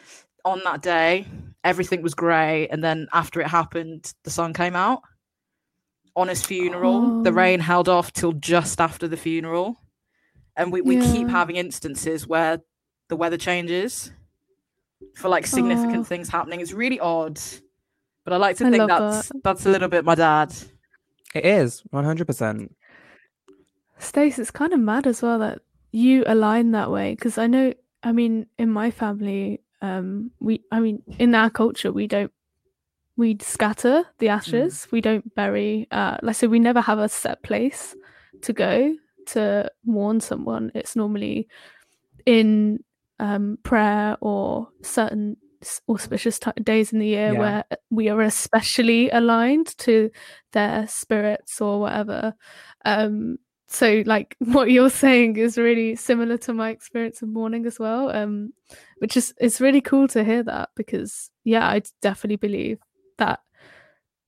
[0.43, 1.25] on that day,
[1.65, 5.01] everything was grey, and then after it happened, the sun came out.
[6.15, 7.23] On his funeral, oh.
[7.23, 9.81] the rain held off till just after the funeral,
[10.55, 11.11] and we, we yeah.
[11.11, 12.61] keep having instances where
[13.09, 14.13] the weather changes
[15.17, 16.03] for like significant oh.
[16.05, 16.61] things happening.
[16.61, 17.37] It's really odd,
[18.23, 19.43] but I like to I think that's that.
[19.43, 20.55] that's a little bit my dad.
[21.33, 22.73] It is one hundred percent.
[23.99, 25.59] Stace, it's kind of mad as well that
[25.91, 27.73] you align that way because I know.
[28.03, 32.31] I mean, in my family, um we i mean in our culture we don't
[33.17, 34.91] we scatter the ashes mm.
[34.91, 37.95] we don't bury uh like so we never have a set place
[38.41, 38.95] to go
[39.25, 41.47] to mourn someone it's normally
[42.25, 42.79] in
[43.19, 45.37] um prayer or certain
[45.89, 47.39] auspicious t- days in the year yeah.
[47.39, 50.11] where we are especially aligned to
[50.51, 52.33] their spirits or whatever
[52.85, 53.37] um
[53.75, 58.09] so like what you're saying is really similar to my experience of mourning as well
[58.15, 58.53] um
[58.99, 62.79] which is it's really cool to hear that because yeah i definitely believe
[63.17, 63.41] that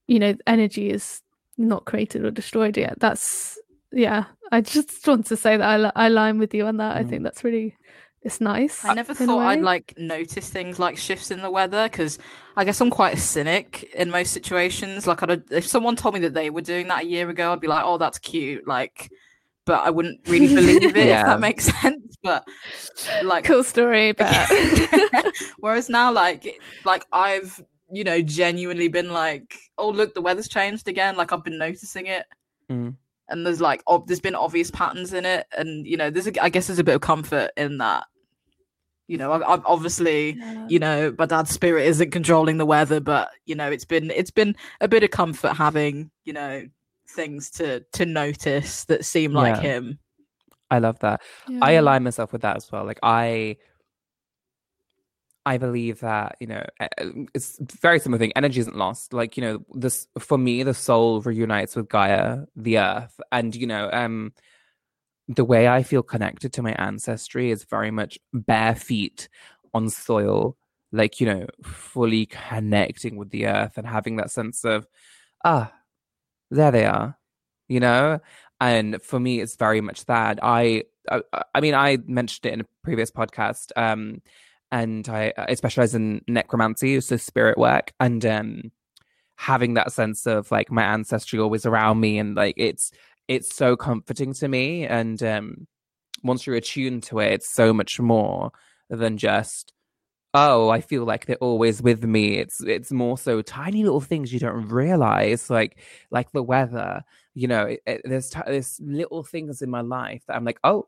[0.07, 1.21] you know energy is
[1.57, 2.99] not created or destroyed yet.
[2.99, 3.59] That's
[3.91, 6.97] yeah i just want to say that i, I line with you on that.
[6.97, 6.99] Mm.
[6.99, 7.75] i think that's really
[8.21, 12.19] it's nice i never thought i'd like notice things like shifts in the weather because
[12.57, 15.07] i guess i'm quite a cynic in most situations.
[15.07, 17.61] Like I'd, if someone told me that they were doing that a year ago i'd
[17.61, 19.09] be like oh that's cute like
[19.67, 21.21] but I wouldn't really believe it yeah.
[21.21, 22.15] if that makes sense.
[22.23, 22.47] But
[23.23, 24.49] like cool story, but
[25.59, 30.87] whereas now, like like I've you know genuinely been like, oh look, the weather's changed
[30.87, 31.15] again.
[31.15, 32.25] Like I've been noticing it.
[32.69, 32.95] Mm.
[33.29, 36.43] and there's like ob- there's been obvious patterns in it, and you know, there's a,
[36.43, 38.05] I guess there's a bit of comfort in that.
[39.07, 40.67] You know, I, I, obviously, Yeah.
[40.67, 44.31] you know, my dad's spirit isn't controlling the weather, but you know, it's been it's
[44.31, 46.63] been a bit of comfort having you know
[47.09, 49.61] things to to notice that seem like Yeah.
[49.61, 49.99] him.
[50.69, 51.21] I love that.
[51.61, 52.85] I align myself with that as well.
[52.85, 53.57] Like I
[55.45, 56.65] I believe that, you know,
[57.33, 58.33] it's very similar thing.
[58.35, 59.13] Energy isn't lost.
[59.13, 63.17] Like, you know, this for me, the soul reunites with Gaia, the earth.
[63.31, 64.33] And, you know, um
[65.29, 69.29] the way I feel connected to my ancestry is very much bare feet
[69.73, 70.57] on soil,
[70.91, 74.87] like, you know, fully connecting with the earth and having that sense of,
[75.43, 75.71] ah,
[76.49, 77.17] there they are,
[77.67, 78.19] you know?
[78.59, 80.39] And for me, it's very much that.
[80.41, 81.21] I, I,
[81.53, 84.21] I mean, I mentioned it in a previous podcast, um,
[84.71, 88.71] and I, I specialize in necromancy, so spirit work, and um,
[89.35, 92.91] having that sense of like my ancestry always around me, and like it's
[93.27, 94.85] it's so comforting to me.
[94.85, 95.67] And um,
[96.23, 98.51] once you're attuned to it, it's so much more
[98.89, 99.73] than just
[100.45, 102.37] oh i feel like they're always with me.
[102.37, 105.79] It's it's more so tiny little things you don't realize like
[106.11, 110.23] like the weather you know it, it- there's t- there's little things in my life
[110.27, 110.87] that i'm like oh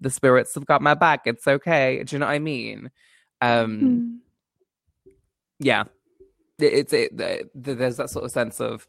[0.00, 1.20] the spirits have got my back.
[1.24, 2.02] It's okay.
[2.04, 2.90] Do you know what i mean?
[3.40, 4.18] Um Mm.
[5.60, 5.84] yeah.
[6.58, 8.86] It, it's it, the- the- there's that sort of sense of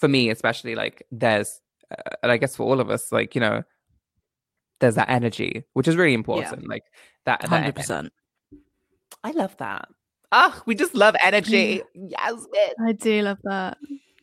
[0.00, 1.60] for me especially like there's
[1.90, 3.62] uh, and i guess for all of us like you know
[4.80, 6.84] there's that energy which is really important like
[7.24, 8.12] that, that Hundred percent.
[9.24, 9.88] I love that.
[10.32, 11.82] Oh, we just love energy.
[11.94, 12.46] Yes,
[12.84, 13.76] I do love that.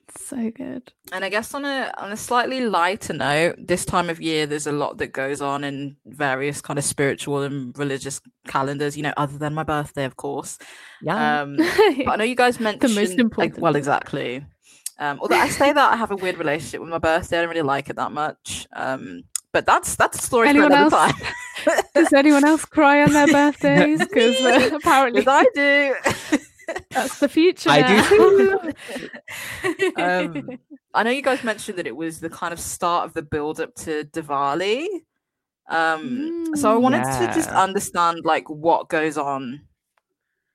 [0.08, 0.92] It's so good.
[1.12, 4.66] And I guess on a on a slightly lighter note, this time of year there's
[4.66, 9.14] a lot that goes on in various kind of spiritual and religious calendars, you know,
[9.18, 10.58] other than my birthday, of course.
[11.04, 11.42] yeah.
[11.42, 11.58] Um
[12.06, 14.44] but I know you guys mentioned the most important well, exactly.
[14.98, 17.50] Um, although I say that I have a weird relationship with my birthday, I don't
[17.50, 18.68] really like it that much.
[18.76, 21.14] Um, but that's that's a story Anyone for another else?
[21.14, 21.76] time.
[22.00, 24.00] Does anyone else cry on their birthdays?
[24.08, 25.96] Because uh, apparently 'Cause I do.
[26.94, 27.70] that's the future.
[27.70, 28.60] I do too.
[29.96, 30.50] um,
[30.94, 33.60] I know you guys mentioned that it was the kind of start of the build
[33.60, 34.88] up to Diwali.
[35.70, 36.82] Um, so I Mm.
[36.82, 39.62] wanted to just understand like what goes on,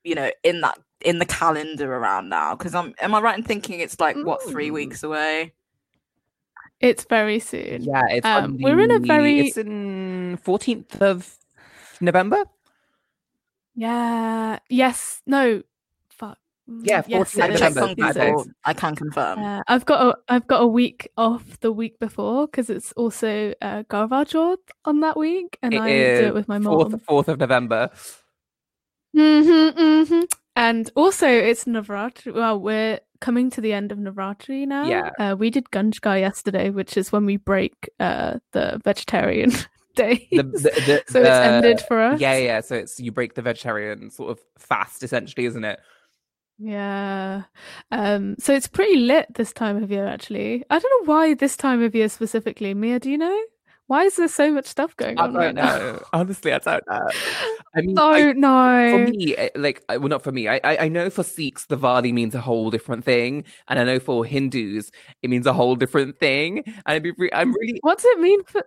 [0.02, 2.57] you know, in that in the calendar around now.
[2.57, 4.74] Because I'm am I right in thinking it's like what three Mm.
[4.74, 5.52] weeks away?
[6.84, 7.82] It's very soon.
[7.82, 11.36] yeah, it's um, on we're in a very- It's in 14th of
[12.00, 12.44] November.
[13.74, 14.58] Yeah.
[14.68, 15.22] Yes.
[15.26, 15.62] No.
[16.10, 16.38] Fuck.
[16.70, 17.34] Mm, Yeah, Yes.
[17.34, 17.60] 14th I of it.
[17.60, 18.30] November, on It's Saturday.
[18.30, 18.46] Google.
[18.64, 19.38] I can confirm.
[19.42, 23.52] Uh, I've got a I've got a week off the week before because it's also
[23.62, 27.00] uh, Karva Chauth on that week, and It I do it with my 4th, mom.
[27.00, 27.90] 4th of November.
[29.14, 30.20] hmm hmm
[30.56, 32.32] And also, it's Navratri.
[32.32, 34.87] Well, we're coming to the end of Navratri now.
[34.87, 35.10] Yeah.
[35.18, 39.50] Uh, we did Gunjgar yesterday, which is when we break uh, the vegetarian
[39.96, 40.28] days.
[40.30, 42.20] The, the, the, so it's ended for us.
[42.20, 42.60] Yeah, yeah.
[42.60, 45.80] So it's you break the vegetarian sort of fast, essentially, isn't it?
[46.58, 47.44] Yeah.
[47.90, 50.62] Um, so it's pretty lit this time of year, actually.
[50.68, 52.74] I don't know why this time of year specifically.
[52.74, 53.40] Mia, do you know?
[53.86, 56.00] Why is there so much stuff going I on don't right now?
[56.12, 57.08] Honestly, I don't know.
[57.76, 58.90] I mean, I- Don't know.
[58.90, 60.48] for me, eh, like, well, not for me.
[60.48, 63.98] I, I I know for Sikhs, Diwali means a whole different thing, and I know
[63.98, 64.90] for Hindus,
[65.22, 66.62] it means a whole different thing.
[66.66, 68.62] And I'd be, re- I'm really What's it mean for?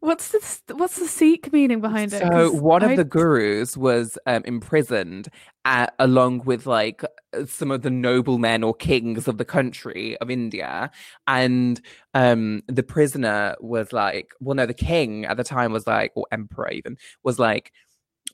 [0.00, 2.20] What's the what's the Sikh meaning behind it?
[2.22, 5.28] so one of I- the gurus was um, imprisoned
[5.64, 7.02] along with like
[7.46, 10.90] some of the noblemen or kings of the country of India,
[11.26, 11.80] and
[12.14, 16.26] um, the prisoner was like, well, no, the king at the time was like, or
[16.32, 17.72] emperor even was like,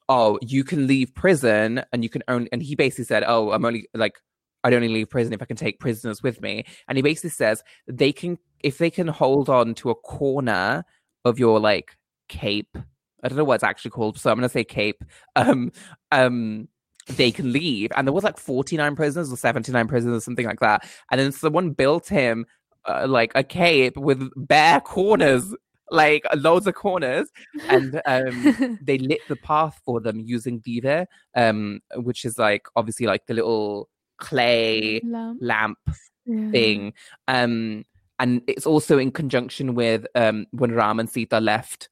[0.08, 3.64] oh, you can leave prison, and you can only, and he basically said, oh, I'm
[3.64, 4.18] only like.
[4.62, 6.66] I'd only leave prison if I can take prisoners with me.
[6.86, 10.84] And he basically says they can, if they can hold on to a corner
[11.24, 11.96] of your like
[12.28, 12.76] cape,
[13.22, 15.02] I don't know what it's actually called, so I'm gonna say cape.
[15.34, 15.72] Um,
[16.12, 16.68] um,
[17.06, 20.60] they can leave, and there was like 49 prisoners or 79 prisoners or something like
[20.60, 20.88] that.
[21.10, 22.46] And then someone built him
[22.88, 25.54] uh, like a cape with bare corners,
[25.90, 27.28] like loads of corners,
[27.68, 33.06] and um, they lit the path for them using diva, um, which is like obviously
[33.06, 35.38] like the little clay Lamp.
[35.40, 35.78] lamp
[36.26, 36.50] Yeah.
[36.50, 36.92] thing.
[37.28, 37.84] Um,
[38.18, 41.88] and it's also in conjunction with um when Ram and Sita left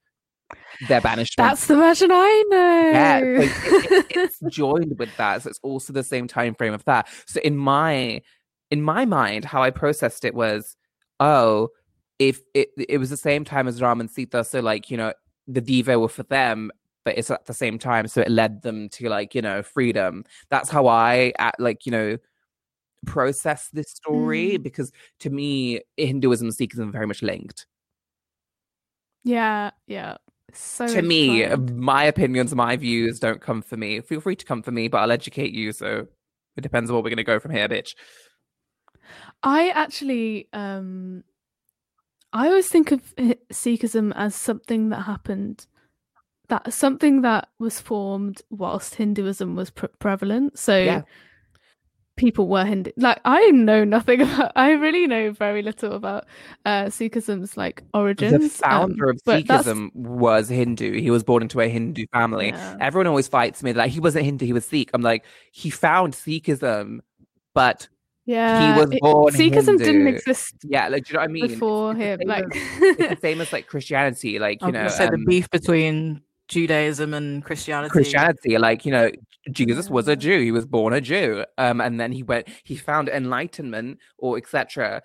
[0.88, 1.48] their banishment.
[1.48, 2.90] That's the version I know.
[2.92, 6.72] yeah, so it- it- it's joined with that, so it's also the same time frame
[6.74, 7.08] of that.
[7.26, 8.22] So in my
[8.70, 10.76] in my mind, how I processed it was,
[11.20, 11.68] oh,
[12.18, 15.12] if it it was the same time as Ram and Sita, so like you know
[15.46, 16.70] the diva were for them,
[17.04, 20.24] but it's at the same time, so it led them to like you know freedom.
[20.50, 22.18] That's how I at like you know
[23.06, 24.62] process this story Mm.
[24.62, 24.90] because
[25.20, 27.66] to me Hinduism and Sikhism are very much linked.
[29.24, 30.16] Yeah, yeah.
[30.52, 31.76] So to me, intertwined.
[31.78, 34.00] my opinions, my views don't come for me.
[34.00, 35.72] Feel free to come for me, but I'll educate you.
[35.72, 36.06] So
[36.56, 37.94] it depends on where we're gonna go from here, bitch.
[39.42, 41.24] I actually, um,
[42.32, 43.14] I always think of
[43.52, 45.66] Sikhism as something that happened,
[46.48, 50.58] that something that was formed whilst Hinduism was pre- prevalent.
[50.58, 51.02] So Yeah.
[52.18, 52.90] People were Hindu.
[52.98, 54.52] Like I know nothing about.
[54.56, 56.26] I really know very little about
[56.66, 58.32] uh, Sikhism's like origins.
[58.32, 61.00] The founder um, of but Sikhism was Hindu.
[61.00, 62.48] He was born into a Hindu family.
[62.48, 62.76] Yeah.
[62.80, 64.90] Everyone always fights me like he wasn't Hindu, he was Sikh.
[64.92, 66.98] I'm like, he found Sikhism,
[67.54, 67.88] but
[68.26, 71.32] Yeah, he was it- born Sikhism didn't exist yeah, like do you know what I
[71.32, 71.48] mean?
[71.48, 72.18] before it's the him.
[72.18, 75.14] same Like, it's the same as like Christianity, like you was know, gonna say the
[75.14, 77.90] um, beef between Judaism and Christianity.
[77.90, 79.10] Christianity, like you know,
[79.50, 80.40] Jesus was a Jew.
[80.40, 82.48] He was born a Jew, um, and then he went.
[82.64, 85.02] He found enlightenment or etc.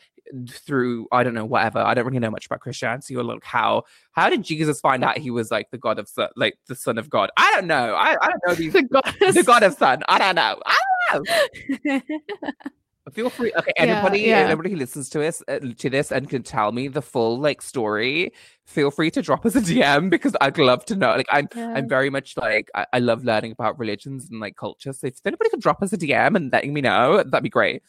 [0.49, 1.79] through I don't know whatever.
[1.79, 3.83] I don't really know much about Christianity or like how
[4.13, 7.09] how did Jesus find out he was like the God of like the Son of
[7.09, 7.29] God?
[7.37, 7.93] I don't know.
[7.93, 10.03] I, I don't know these the the God of Son.
[10.07, 10.59] I don't know.
[10.65, 10.77] I
[11.11, 12.01] don't know.
[13.11, 13.51] Feel free.
[13.57, 14.37] Okay, Yeah, anybody, yeah.
[14.39, 17.61] anybody who listens to us uh, to this and can tell me the full like
[17.61, 18.31] story,
[18.65, 21.15] feel free to drop us a DM because I'd love to know.
[21.15, 21.73] Like, I'm Yeah.
[21.75, 24.93] I'm very much like I, I love learning about religions and like culture.
[24.93, 27.83] So if anybody could drop us a DM and letting me know, that'd be great.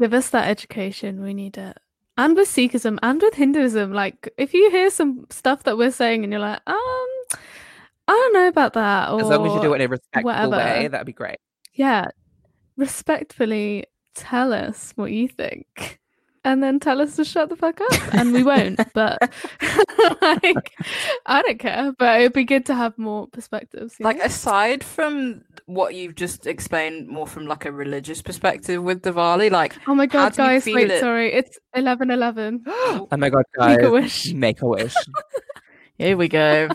[0.00, 1.22] Give us that education.
[1.22, 1.76] We need it.
[2.16, 6.24] And with Sikhism and with Hinduism, like if you hear some stuff that we're saying
[6.24, 6.76] and you're like, um,
[8.08, 10.24] I don't know about that, or As long as you do it in a respectful
[10.30, 10.56] whatever.
[10.56, 11.38] way, that'd be great.
[11.74, 12.06] yeah,
[12.76, 16.00] respectfully tell us what you think,
[16.44, 18.80] and then tell us to shut the fuck up, and we won't.
[18.94, 19.18] but
[20.20, 20.72] like,
[21.26, 21.92] I don't care.
[21.98, 23.96] But it'd be good to have more perspectives.
[24.00, 24.24] Like know?
[24.24, 29.76] aside from what you've just explained, more from like a religious perspective with Diwali, like
[29.86, 32.64] oh my god, guys, wait, it- sorry, it's eleven eleven.
[33.12, 33.76] Oh my god, guys!
[33.76, 34.32] Make a wish.
[34.32, 34.94] Make a wish.
[35.98, 36.68] here we go.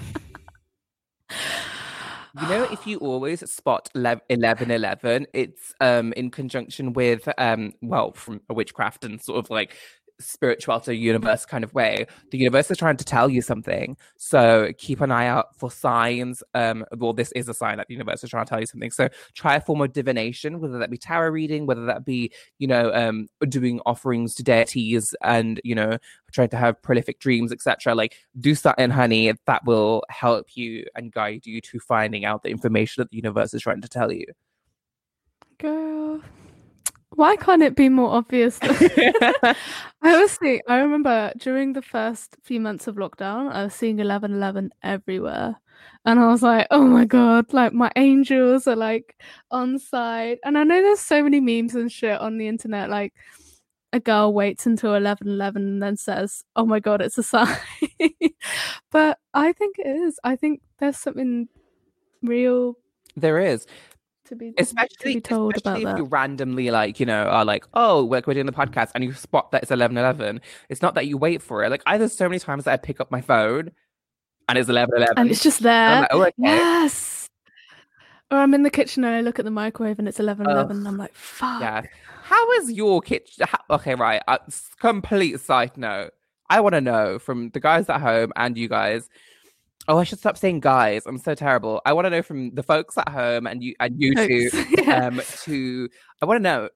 [2.39, 8.11] You know, if you always spot eleven eleven, it's um in conjunction with um well
[8.13, 9.75] from a witchcraft and sort of like
[10.19, 12.05] spirituality universe kind of way.
[12.31, 16.43] The universe is trying to tell you something, so keep an eye out for signs.
[16.53, 18.91] Um, well, this is a sign that the universe is trying to tell you something.
[18.91, 22.67] So try a form of divination, whether that be tarot reading, whether that be you
[22.67, 25.97] know um doing offerings to deities, and you know
[26.31, 27.95] trying to have prolific dreams, etc.
[27.95, 32.49] Like do something, honey, that will help you and guide you to finding out the
[32.49, 34.25] information that the universe is trying to tell you.
[35.59, 36.21] Girl,
[37.17, 38.59] why can't it be more obvious?
[38.61, 39.55] I
[40.03, 44.69] was seeing, I remember during the first few months of lockdown, I was seeing 1111
[44.83, 45.55] everywhere.
[46.05, 50.37] And I was like, oh my God, like my angels are like on site.
[50.45, 52.91] And I know there's so many memes and shit on the internet.
[52.91, 53.15] Like
[53.91, 57.57] a girl waits until 1111 and then says, oh my God, it's a sign.
[58.91, 60.19] but I think it is.
[60.23, 61.47] I think there's something
[62.21, 62.77] real
[63.15, 63.65] there is.
[64.27, 66.03] To be, especially, to be told especially about if that.
[66.03, 69.13] you randomly like you know are like oh we're, we're doing the podcast and you
[69.13, 72.13] spot that it's 11 11 it's not that you wait for it like i there's
[72.13, 73.71] so many times that i pick up my phone
[74.49, 76.01] and it's 11 11 and it's just there.
[76.01, 76.31] like, oh, okay.
[76.37, 77.29] Yes.
[78.29, 80.71] Or I'm in the kitchen and I look at the microwave and it's eleven eleven.
[80.71, 81.61] Ugh, and I'm like, fuck.
[81.61, 81.83] yeah
[82.23, 84.37] how is your kitchen okay right uh,
[84.79, 86.11] complete side note
[86.49, 89.09] i want to know from the guys at home and you guys
[89.87, 92.63] oh i should stop saying guys i'm so terrible i want to know from the
[92.63, 94.71] folks at home and you and you two Folks.
[94.85, 95.07] yeah.
[95.07, 95.89] um to
[96.21, 96.69] i want to know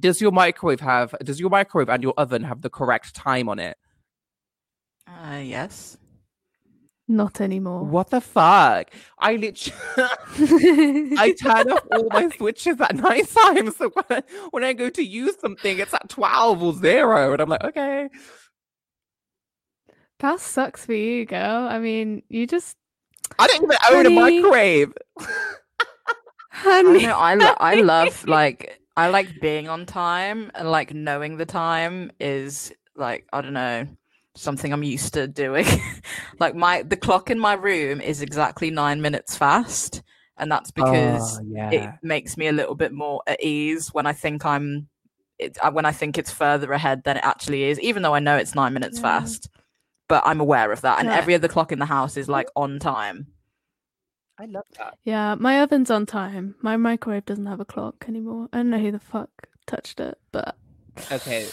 [0.00, 3.58] does your microwave have does your microwave and your oven have the correct time on
[3.58, 3.76] it
[5.06, 5.98] Uh, yes.
[7.06, 7.84] Not anymore.
[7.84, 9.78] what the fuck i literally
[11.18, 14.22] i turn off all my switches at night time so when I,
[14.52, 18.08] when I go to use something it's at 12 or 0 and i'm like okay
[20.18, 21.66] that sucks for you, girl.
[21.68, 22.76] I mean, you just
[23.38, 24.10] i don't even own a Honey.
[24.10, 24.92] microwave
[26.86, 27.02] I don't honey.
[27.02, 27.16] know.
[27.16, 32.12] I lo- I love like I like being on time and like knowing the time
[32.20, 33.86] is like I don't know
[34.36, 35.66] something I'm used to doing.
[36.40, 40.02] like my the clock in my room is exactly nine minutes fast,
[40.38, 44.06] and that's because Oh, yeah it makes me a little bit more at ease when
[44.06, 44.88] I think I'm
[45.38, 48.20] it, uh, when I think it's further ahead than it actually is, even though I
[48.20, 49.00] know it's nine minutes Yeah.
[49.00, 49.48] fast.
[50.08, 51.16] But I'm aware of that, and Yeah.
[51.16, 53.28] every other clock in the house is like on time.
[54.38, 56.56] i love that Yeah, my oven's on time.
[56.60, 58.48] My microwave doesn't have a clock anymore.
[58.52, 59.30] I don't know who the fuck
[59.66, 60.56] touched it, but
[61.10, 61.48] okay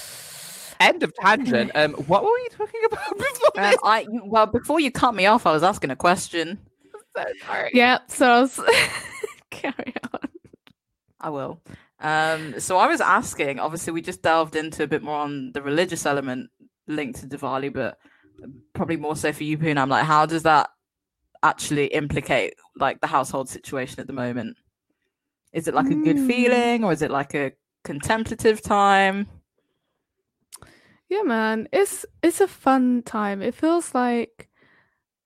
[0.80, 3.78] end of tangent um what were we talking about before Um, this?
[3.84, 6.60] I you- well before you cut me off, I was asking a question.
[7.16, 7.99] so sorry yeah.
[8.08, 8.60] So I was
[9.52, 10.20] carry on.
[11.20, 11.62] I will.
[11.99, 15.62] Um, so I was asking, obviously, we just delved into a bit more on the
[15.62, 16.49] religious element
[16.88, 17.99] linked to Diwali, but
[18.74, 19.78] probably more so for you, Poon.
[19.78, 20.70] I'm Like, how does that
[21.44, 24.58] actually implicate like the household situation at the moment?
[25.54, 26.28] Is it like a good Mm.
[26.28, 27.52] feeling, or is it like a
[27.84, 29.28] contemplative time?
[31.10, 31.68] Yeah, man.
[31.74, 33.42] It's it's a fun time.
[33.42, 34.50] It feels like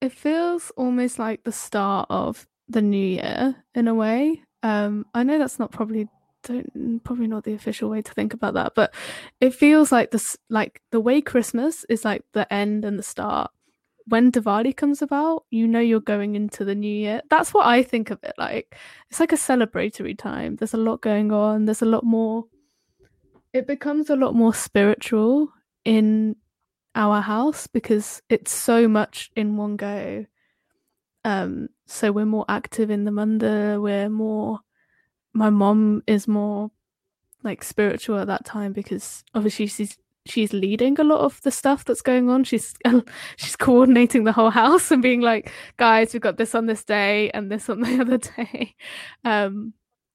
[0.01, 4.41] it feels almost like the start of the new year in a way.
[4.63, 6.07] Um, I know that's not probably
[6.45, 8.93] don't probably not the official way to think about that, but
[9.41, 13.51] it feels like this like the way Christmas is like the end and the start.
[14.07, 17.21] When Diwali comes about, you know you're going into the new year.
[17.31, 18.77] That's what I think of it like.
[19.09, 20.57] It's like a celebratory time.
[20.57, 21.65] There's a lot going on.
[21.65, 22.45] There's a lot more
[23.55, 25.47] it becomes a lot more spiritual
[25.85, 26.35] in
[26.93, 30.25] our house because it's so much in one go.
[31.23, 33.81] Um, so we're more active in the mandir.
[33.81, 34.59] We're more.
[35.35, 36.71] My mom is more
[37.43, 41.85] like spiritual at that time because obviously she's she's leading a lot of the stuff
[41.85, 42.43] that's going on.
[42.43, 42.73] She's
[43.37, 47.29] she's coordinating the whole house and being like, guys, we've got this on this day
[47.31, 48.75] and this on the other day.
[49.23, 49.73] Um,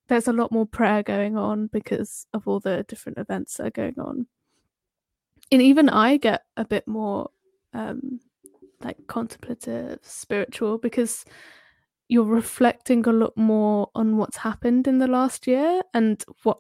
[0.09, 3.71] there's a lot more prayer going on because of all the different events that are
[3.71, 4.27] going on.
[5.53, 7.31] And even I get a bit more
[7.73, 8.21] um
[8.83, 11.25] like contemplative, spiritual because
[12.11, 16.59] you're reflecting a lot more on what's happened in the last year and what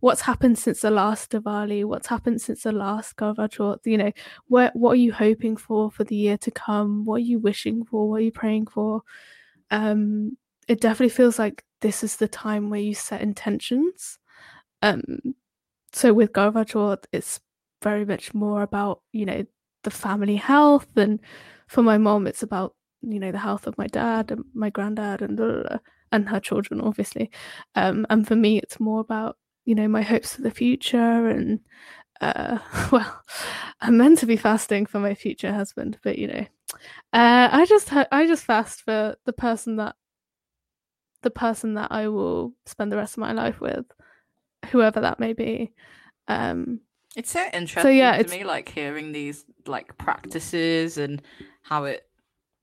[0.00, 3.48] what's happened since the last Diwali, what's happened since the last Karva
[3.84, 4.12] you know,
[4.46, 7.04] what what are you hoping for for the year to come?
[7.04, 8.08] What are you wishing for?
[8.08, 9.02] What are you praying for?
[9.70, 10.38] Um
[10.68, 14.18] it definitely feels like this is the time where you set intentions.
[14.82, 15.34] Um,
[15.92, 17.40] so with Karva it's
[17.82, 19.44] very much more about you know
[19.82, 21.20] the family health, and
[21.66, 25.22] for my mom, it's about you know the health of my dad and my granddad
[25.22, 25.78] and blah,
[26.10, 27.30] and her children, obviously.
[27.74, 31.60] Um, and for me, it's more about you know my hopes for the future and.
[32.20, 32.58] Uh,
[32.92, 33.20] well,
[33.80, 36.46] I'm meant to be fasting for my future husband, but you know,
[37.12, 39.96] uh, I just I just fast for the person that
[41.22, 43.86] the person that I will spend the rest of my life with,
[44.70, 45.72] whoever that may be.
[46.28, 46.80] Um,
[47.16, 51.22] It's so interesting so, yeah, to it's- me, like hearing these like practices and
[51.62, 52.06] how it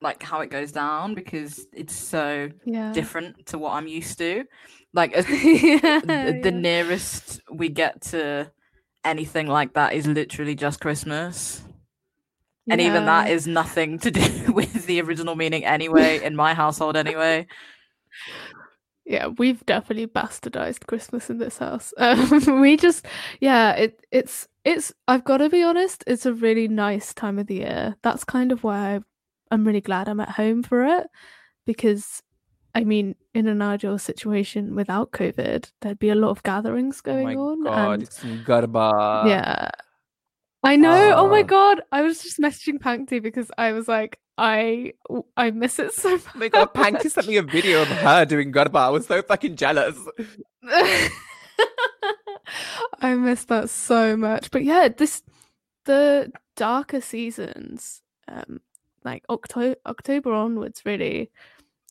[0.02, 4.45] like how it goes down because it's so yeah, different to what I'm used to.
[4.93, 6.60] Like as yeah, the, the yeah.
[6.60, 8.52] nearest we get to
[9.04, 11.64] anything like that is literally just Christmas.
[12.72, 14.22] And even that is nothing to do
[14.54, 17.47] with the original meaning anyway, in my household anyway.
[19.06, 21.93] yeah, we've definitely bastardized Christmas in this house.
[21.97, 23.08] Um, we just,
[23.41, 24.93] yeah, it it's it's.
[25.08, 27.95] I've got to be honest, it's a really nice time of the year.
[28.04, 29.00] That's kind of why I,
[29.52, 31.08] I'm really glad I'm at home for it,
[31.66, 32.22] because,
[32.76, 37.12] I mean, in an ideal situation without COVID, there'd be a lot of gatherings Oh
[37.12, 39.28] going on, god, and it's Garba.
[39.28, 39.70] yeah.
[40.62, 41.14] I know.
[41.16, 41.82] oh my Uh, god!
[41.91, 44.91] I was just messaging Pankti because I was like, I
[45.38, 46.22] I miss it so much.
[46.36, 48.76] Oh my god, Panky sent me a video of her doing Garba.
[48.76, 49.97] I was so fucking jealous.
[53.02, 54.52] I miss that so much.
[54.52, 55.24] But yeah, this
[55.86, 58.60] the darker seasons, um,
[59.04, 61.32] like October October onwards, really,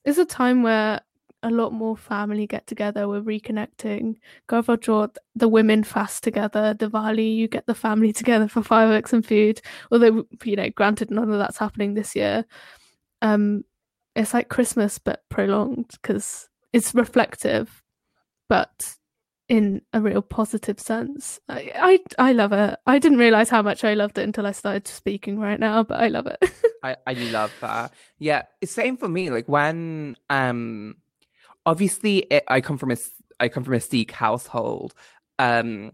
[0.04, 1.00] is a time where
[1.42, 3.08] a lot more family get together.
[3.08, 4.16] We're reconnecting.
[4.48, 6.74] Karva Chauth, the women fast together.
[6.74, 9.60] Diwali, you get the family together for fireworks and food.
[9.90, 12.44] Although you know, granted, none of that's happening this year.
[13.22, 13.64] Um,
[14.14, 17.82] it's like Christmas but prolonged because it's reflective,
[18.48, 18.96] but
[19.48, 21.40] in a real positive sense.
[21.48, 22.78] I, I I love it.
[22.86, 26.00] I didn't realize how much I loved it until I started speaking right now, but
[26.00, 26.38] I love it.
[26.82, 27.92] I, I love that.
[28.18, 29.30] Yeah, same for me.
[29.30, 30.96] Like when um
[31.66, 34.94] obviously it, I come from a s- I come from a Sikh household.
[35.38, 35.92] Um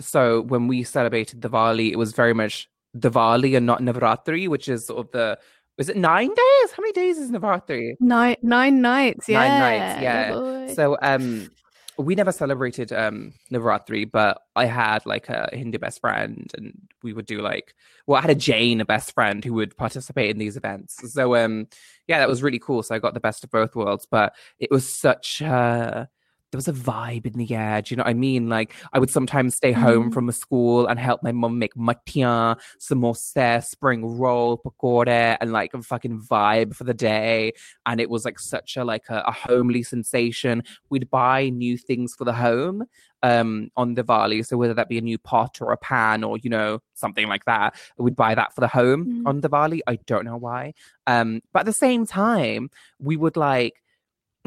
[0.00, 4.86] so when we celebrated Diwali, it was very much Diwali and not Navratri, which is
[4.86, 5.38] sort of the
[5.76, 6.72] is it nine days?
[6.72, 7.92] How many days is Navratri?
[8.00, 9.38] nine nine nights, yeah.
[9.48, 10.32] Nine nights, yeah.
[10.32, 10.74] boy.
[10.74, 11.50] So um
[11.98, 16.72] we never celebrated um Navratri, but I had like a Hindu best friend and
[17.02, 17.74] we would do like
[18.06, 21.12] well, I had a Jain, a best friend who would participate in these events.
[21.12, 21.66] So um
[22.06, 22.82] yeah, that was really cool.
[22.82, 26.06] So I got the best of both worlds, but it was such uh
[26.50, 27.82] there was a vibe in the air.
[27.82, 28.48] Do you know what I mean?
[28.48, 30.14] Like I would sometimes stay home Mm.
[30.14, 35.74] from a school and help my mum make matya, samosa, spring roll, pakora, and like
[35.74, 37.52] a fucking vibe for the day.
[37.84, 40.62] And it was like such a like a, a homely sensation.
[40.90, 42.84] We'd buy new things for the home
[43.22, 44.46] um on Diwali.
[44.46, 47.44] So whether that be a new pot or a pan or you know something like
[47.44, 49.26] that, we'd buy that for the home Mm.
[49.26, 49.80] on Diwali.
[49.86, 50.72] I don't know why.
[51.06, 53.82] Um, but at the same time, we would like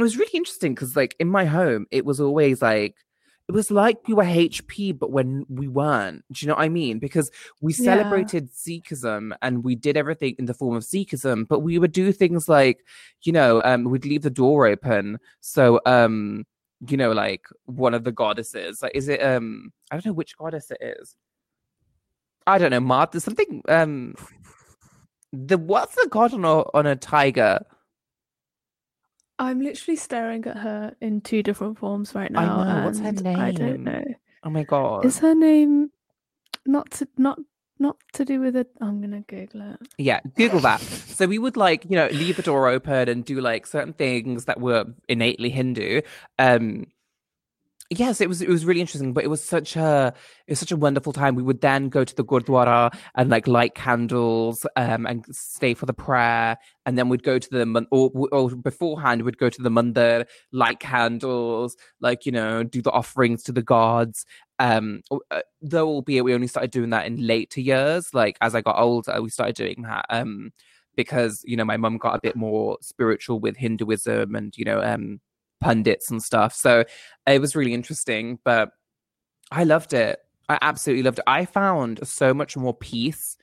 [0.01, 2.95] it was really interesting because like in my home it was always like
[3.47, 6.23] it was like we were HP, but when we weren't.
[6.31, 6.99] Do you know what I mean?
[6.99, 7.29] Because
[7.59, 7.83] we Yeah.
[7.83, 12.13] celebrated Sikhism and we did everything in the form of Sikhism, but we would do
[12.13, 12.85] things like,
[13.23, 15.19] you know, um, we'd leave the door open.
[15.41, 16.45] So, um,
[16.87, 20.37] you know, like one of the goddesses, like, is it, um, I don't know which
[20.37, 21.17] goddess it is.
[22.47, 24.15] I don't know, Martha, something, um,
[25.33, 27.65] the what's the god on a on a tiger?
[29.41, 32.63] I'm literally staring at her in two different forms right I now.
[32.63, 34.03] know, what's her and I don't know.
[34.43, 35.03] Oh my god!
[35.03, 35.89] Is her name
[36.65, 37.39] not to not
[37.79, 38.67] not to do with it?
[38.79, 39.79] I'm gonna Google it.
[39.97, 40.79] Yeah, Google that.
[40.81, 44.45] So we would like, you know, leave the door open and do like certain things
[44.45, 46.01] that were innately Hindu.
[46.37, 46.85] Um
[47.91, 50.13] yes, it was it was really interesting, but it was such a
[50.47, 51.35] it was such a wonderful time.
[51.35, 55.85] We would then go to the Gurdwara and like light candles um and stay for
[55.85, 59.69] the prayer, and then we'd go to the or, or beforehand we'd go to the
[59.69, 64.25] mandir, light candles, like you know, do the offerings to the gods.
[64.59, 68.61] Um, uh, though albeit we only started doing that in later years, like as I
[68.61, 70.05] got older, we started doing that.
[70.09, 70.51] Um,
[70.95, 74.81] because you know my mum got a bit more spiritual with Hinduism and you know
[74.81, 75.21] um
[75.61, 76.53] pundits and stuff.
[76.53, 76.83] So
[77.25, 78.71] it was really interesting, but
[79.51, 80.19] I loved it.
[80.49, 81.23] I absolutely loved it.
[81.27, 83.37] I found so much more peace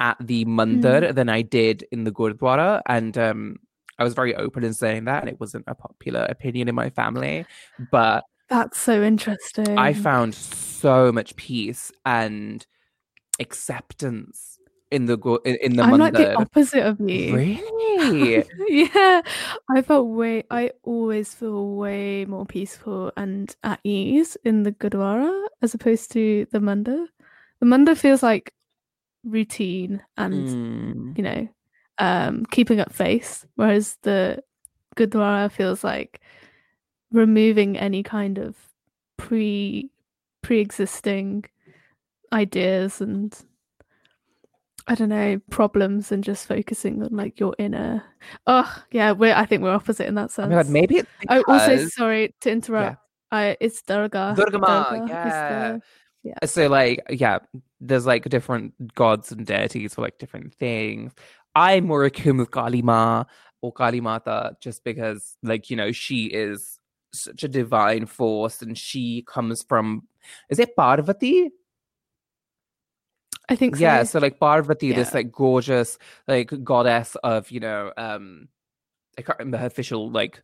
[0.00, 3.56] at the mandir than I did in the gurdwara, and um,
[3.98, 6.90] I was very open in saying that, and it wasn't a popular opinion in my
[6.90, 7.46] family,
[7.90, 9.78] but That's so interesting.
[9.78, 12.66] I found so much peace and
[13.38, 14.51] acceptance
[14.92, 17.34] in the go- in, the I'm like the opposite of you.
[17.34, 18.44] Really?
[18.68, 19.22] yeah,
[19.70, 20.44] I felt way.
[20.50, 25.32] I always feel way more peaceful and at ease in the Gurdwara
[25.62, 27.06] as opposed to the Mandir.
[27.60, 28.52] The Mandir feels like
[29.24, 31.16] routine and Mm.
[31.18, 31.48] you know,
[31.98, 34.42] um, keeping up face, whereas the
[34.96, 36.20] Gurdwara feels like
[37.12, 38.56] removing any kind of
[39.16, 39.90] pre
[40.42, 41.44] pre-existing
[42.32, 43.36] ideas and
[44.86, 48.02] I don't know problems and just focusing on like your inner.
[48.46, 50.50] Oh yeah, we're I think we're opposite in that Oh sense.
[50.50, 52.98] my god, maybe it's Oh, also sorry to interrupt.
[53.30, 54.34] I it's Durga.
[54.36, 55.72] Durga Ma, Durga yeah.
[55.72, 57.38] the- so like yeah
[57.80, 61.12] there's like different gods and deities for like different things
[61.56, 63.24] i'm more akin with kali ma
[63.60, 66.78] or kali mata just because like you know she is
[67.12, 70.06] such a divine force and she comes from
[70.48, 71.50] is it parvati
[73.52, 73.82] I think so.
[73.82, 78.48] yeah so like parvati this like gorgeous like goddess of you know um
[79.18, 80.42] i can't remember her official like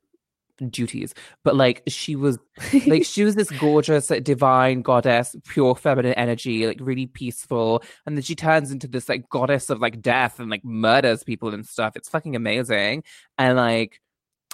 [0.70, 2.38] duties but like she was
[2.86, 8.16] like she was this gorgeous like, divine goddess pure feminine energy like really peaceful and
[8.16, 11.66] then she turns into this like goddess of like death and like murders people and
[11.66, 11.96] stuff.
[11.96, 13.04] It's fucking amazing
[13.38, 14.00] and like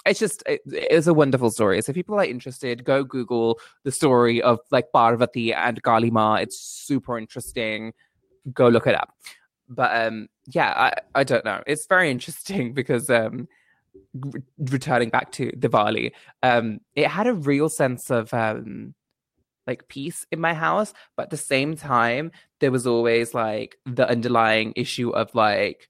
[0.05, 1.81] it's just it, it's a wonderful story.
[1.81, 6.35] So if people are interested go google the story of like parvati and kali ma
[6.35, 7.93] it's super interesting
[8.53, 9.15] go look it up.
[9.67, 11.61] But um yeah i i don't know.
[11.65, 13.47] It's very interesting because um
[14.13, 16.11] re- returning back to Diwali,
[16.43, 18.93] um, it had a real sense of um,
[19.67, 24.09] like peace in my house, but at the same time, there was always like the
[24.09, 25.89] underlying issue of like,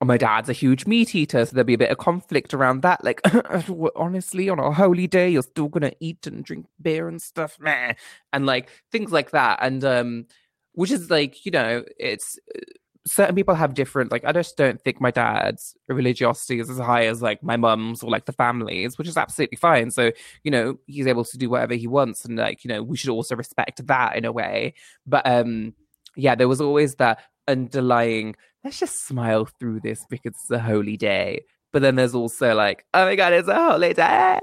[0.00, 2.82] oh, my dad's a huge meat eater, so there'd be a bit of conflict around
[2.82, 3.04] that.
[3.04, 3.20] Like,
[3.96, 7.94] honestly, on a holy day, you're still gonna eat and drink beer and stuff, meh,
[8.32, 10.26] and like things like that, and um,
[10.74, 12.38] which is like, you know, it's
[13.06, 17.04] certain people have different like i just don't think my dad's religiosity is as high
[17.04, 19.90] as like my mum's or like the family's which is absolutely fine.
[19.90, 20.10] So
[20.42, 23.10] you know he's able to do whatever he wants and like you know we should
[23.10, 24.74] also respect that in a way.
[25.06, 25.74] But um
[26.16, 30.96] yeah there was always that underlying let's just smile through this because it's a holy
[30.96, 31.44] day
[31.74, 34.38] but then there's also like oh my god it's a holy day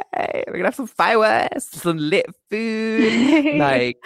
[0.47, 3.97] we're gonna have some fireworks some lit food like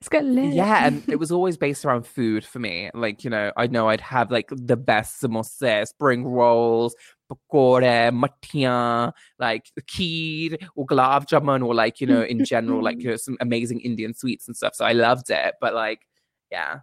[0.00, 0.54] let's get lit.
[0.54, 2.90] yeah, and it was always based around food for me.
[2.94, 6.94] Like, you know, I know I'd have like the best samosa, spring rolls,
[7.30, 13.10] pakore, mathiyan, like kheer or gulab jamun, or like, you know, in general, like, you
[13.10, 14.74] know, some amazing Indian sweets and stuff.
[14.74, 15.54] So I loved it.
[15.60, 16.00] But like,
[16.50, 16.80] yeah.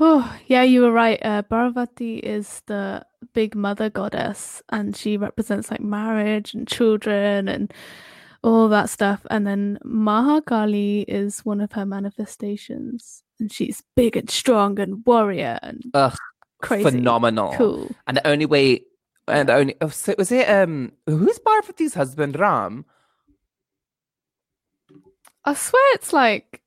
[0.00, 1.18] Oh, yeah, you were right.
[1.24, 7.72] Uh, Parvati is the big mother goddess, and she represents like marriage and children and
[8.42, 9.24] all that stuff.
[9.30, 15.58] And then Mahakali is one of her manifestations, and she's big and strong and warrior
[15.62, 16.16] and Ugh,
[16.60, 16.84] crazy.
[16.84, 17.54] Phenomenal.
[17.56, 17.90] Cool.
[18.06, 18.82] And the only way,
[19.28, 22.84] and the only, oh, so was it, um, who's Parvati's husband, Ram?
[25.44, 26.60] I swear it's like.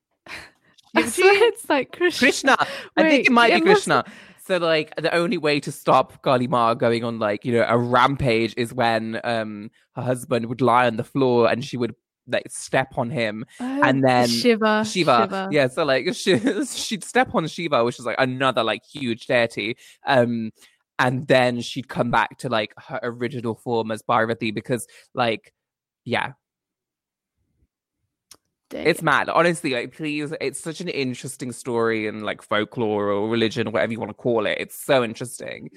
[0.96, 2.26] It's like Krishna.
[2.26, 2.58] Krishna.
[2.96, 4.06] I think it might it be must- Krishna.
[4.46, 7.78] So like the only way to stop Kali Ma going on like, you know, a
[7.78, 11.94] rampage is when um her husband would lie on the floor and she would
[12.30, 14.86] like step on him Oh, and then Shiva.
[14.86, 15.50] Shiva.
[15.52, 19.76] Yeah, so like she, she'd step on Shiva, which is like another like huge deity.
[20.06, 20.52] Um
[20.98, 25.54] and then she'd come back to like her original form as Parvati because like
[26.06, 26.32] yeah,
[28.72, 29.30] it's mad.
[29.30, 33.92] Honestly, like please, it's such an interesting story and like folklore or religion, or whatever
[33.92, 34.58] you want to call it.
[34.60, 35.70] It's so interesting.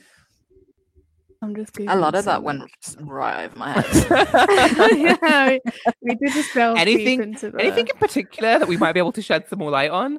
[1.43, 2.71] I'm just A lot of that went
[3.01, 4.91] right over my head.
[5.23, 5.61] yeah, we,
[6.03, 7.61] we did just delve deep anything into the...
[7.61, 10.19] anything in particular that we might be able to shed some more light on?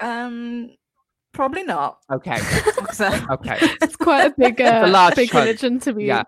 [0.00, 0.70] um,
[1.36, 1.98] probably not.
[2.12, 2.38] Okay.
[2.92, 3.58] So- Okay.
[3.82, 5.44] It's quite a big, uh, a large big chunk.
[5.44, 6.04] religion to be.
[6.06, 6.22] Yeah.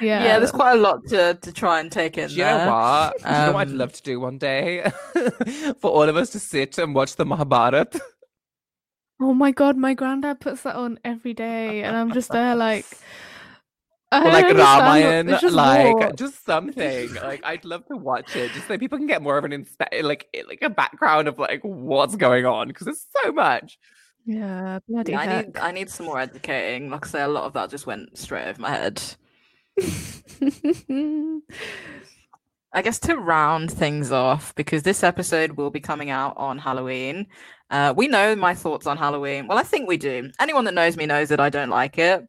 [0.00, 2.58] yeah, yeah, there's quite a lot to to try and take in Do you know
[2.58, 2.70] there.
[2.70, 3.18] what?
[3.22, 4.90] Do you know what I'd Um, love to do one day?
[5.80, 8.00] For all of us to sit and watch the Mahabharata.
[9.22, 12.86] Oh my god, my granddad puts that on every day, and I'm just there like.
[14.12, 16.12] I Or like don't Ramayan, just like war.
[16.16, 17.14] just something.
[17.14, 20.02] Like I'd love to watch it, just so people can get more of an inspe-
[20.02, 23.78] like like a background of like what's going on because there's so much.
[24.24, 26.90] Yeah, bloody Yeah, I need I need some more educating.
[26.90, 29.02] Like I say, a lot of that just went straight over my head.
[32.72, 37.26] I guess to round things off, because this episode will be coming out on Halloween.
[37.68, 39.48] Uh, we know my thoughts on Halloween.
[39.48, 40.30] Well, I think we do.
[40.38, 42.24] Anyone that knows me knows that I don't like it.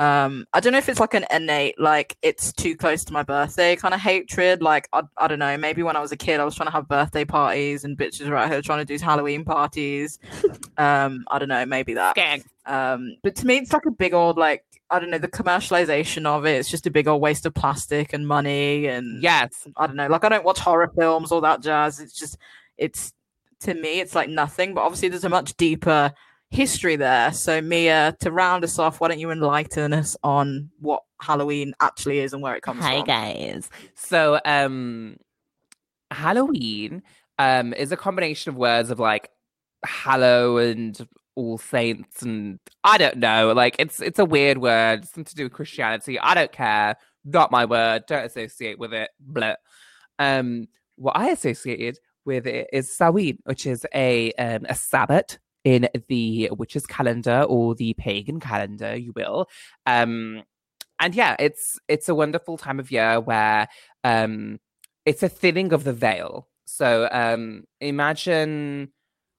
[0.00, 3.22] Um, I don't know if it's like an innate, like it's too close to my
[3.22, 4.62] birthday kind of hatred.
[4.62, 5.58] Like I, I don't know.
[5.58, 8.26] Maybe when I was a kid, I was trying to have birthday parties, and bitches
[8.26, 10.18] were out here trying to do Halloween parties.
[10.78, 11.66] um, I don't know.
[11.66, 12.16] Maybe that.
[12.16, 12.42] Gang.
[12.64, 16.24] Um, but to me, it's like a big old like I don't know the commercialization
[16.24, 16.56] of it.
[16.58, 19.68] It's just a big old waste of plastic and money and Yes.
[19.76, 20.08] I don't know.
[20.08, 22.00] Like I don't watch horror films, all that jazz.
[22.00, 22.38] It's just
[22.78, 23.12] it's
[23.60, 24.72] to me, it's like nothing.
[24.72, 26.14] But obviously, there's a much deeper
[26.50, 27.32] history there.
[27.32, 32.18] So Mia, to round us off, why don't you enlighten us on what Halloween actually
[32.20, 33.06] is and where it comes Hi from?
[33.06, 33.70] guys.
[33.94, 35.16] So um
[36.10, 37.02] Halloween
[37.38, 39.30] um is a combination of words of like
[39.84, 43.52] hallow and all saints and I don't know.
[43.52, 46.18] Like it's it's a weird word, something to do with Christianity.
[46.18, 46.96] I don't care.
[47.24, 48.04] Not my word.
[48.08, 49.10] Don't associate with it.
[49.20, 49.54] Blah.
[50.18, 55.88] Um what I associated with it is Samhain, which is a um a Sabbath in
[56.08, 59.48] the witch's calendar or the pagan calendar, you will.
[59.86, 60.42] Um
[60.98, 63.68] and yeah, it's it's a wonderful time of year where
[64.04, 64.60] um
[65.06, 66.48] it's a thinning of the veil.
[66.66, 68.92] So um imagine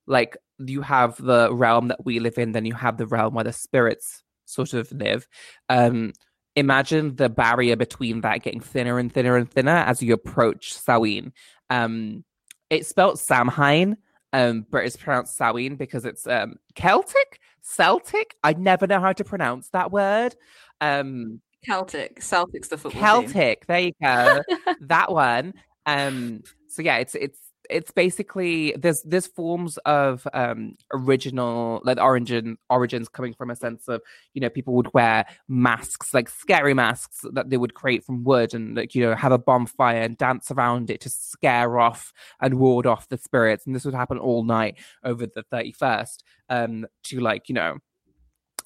[0.08, 3.44] like you have the realm that we live in, then you have the realm where
[3.44, 5.28] the spirits sort of live.
[5.70, 6.14] Um
[6.56, 11.34] imagine the barrier between that getting thinner and thinner and thinner as you approach Samhain.
[11.70, 12.24] Um
[12.70, 13.98] it's spelt Samhain,
[14.34, 18.36] um, but it's pronounced Samhain because it's um Celtic, Celtic.
[18.44, 20.36] I never know how to pronounce that word.
[20.80, 23.30] Um Celtic, Celtic's the football team.
[23.32, 23.66] Celtic.
[23.68, 24.42] There you go.
[24.82, 25.54] that one.
[25.86, 26.44] Um.
[26.68, 27.40] So yeah, it's it's
[27.72, 33.88] it's basically there's there's forms of um original like origin origins coming from a sense
[33.88, 34.02] of
[34.34, 38.54] you know people would wear masks like scary masks that they would create from wood
[38.54, 42.56] and like you know have a bonfire and dance around it to scare off and
[42.56, 43.66] ward off the spirits.
[43.66, 47.78] And this would happen all night over the 31st um to like you know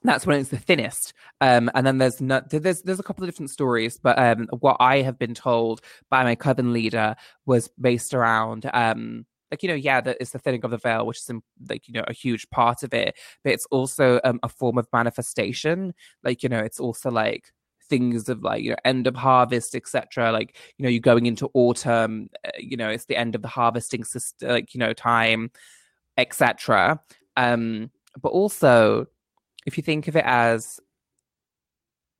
[0.08, 1.14] that's when it's the thinnest.
[1.42, 4.78] Um, and then there's no, there's there's a couple of different stories, but um, what
[4.80, 9.76] I have been told by my coven leader was based around um, like you know,
[9.76, 11.32] yeah, that it's the thinning of the veil, which is
[11.70, 14.88] like you know a huge part of it, but it's also um, a form of
[14.92, 15.94] manifestation.
[16.24, 17.52] Like you know, it's also like
[17.88, 21.50] things of like you know end of harvest etc like you know you're going into
[21.54, 25.52] autumn uh, you know it's the end of the harvesting system like you know time
[26.18, 27.00] etc
[27.38, 29.06] um but also
[29.66, 30.80] if you think of it as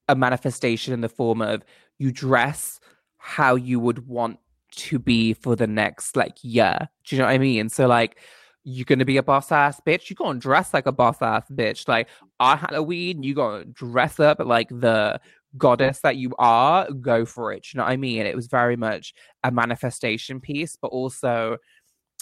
[0.08, 1.64] a manifestation in the form of
[1.98, 2.80] you dress
[3.18, 4.40] how you would want
[4.72, 6.90] to be for the next like year.
[7.06, 7.70] Do you know what I mean?
[7.70, 8.20] So like
[8.64, 11.88] you're gonna be a boss ass bitch, you're gonna dress like a boss ass bitch.
[11.88, 15.20] Like on Halloween, you gonna dress up like the
[15.58, 17.64] goddess that you are, go for it.
[17.64, 18.26] Do you know what I mean?
[18.26, 21.58] It was very much a manifestation piece, but also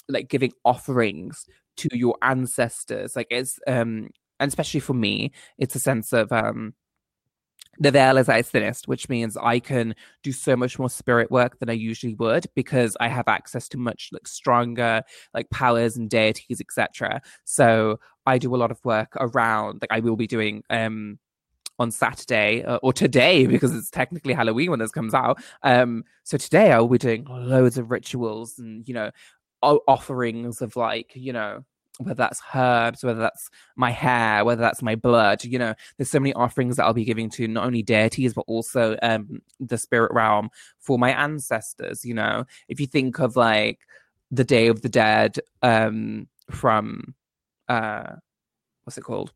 [0.09, 1.45] like giving offerings
[1.77, 3.15] to your ancestors.
[3.15, 4.09] Like it's um
[4.43, 6.73] and especially for me, it's a sense of um
[7.79, 11.31] the veil is at its thinnest, which means I can do so much more spirit
[11.31, 15.01] work than I usually would because I have access to much like stronger
[15.33, 17.21] like powers and deities, etc.
[17.45, 21.19] So I do a lot of work around like I will be doing um
[21.79, 25.41] on Saturday uh, or today because it's technically Halloween when this comes out.
[25.63, 29.09] Um, so today I will be doing loads of rituals and you know
[29.61, 31.63] offerings of like you know
[31.99, 35.43] whether that's herbs, whether that's my hair, whether that's my blood.
[35.43, 38.45] You know, there's so many offerings that I'll be giving to not only deities but
[38.47, 42.03] also um, the spirit realm for my ancestors.
[42.03, 43.79] You know, if you think of like
[44.31, 47.13] the Day of the Dead um, from
[47.69, 48.13] uh,
[48.83, 49.31] what's it called?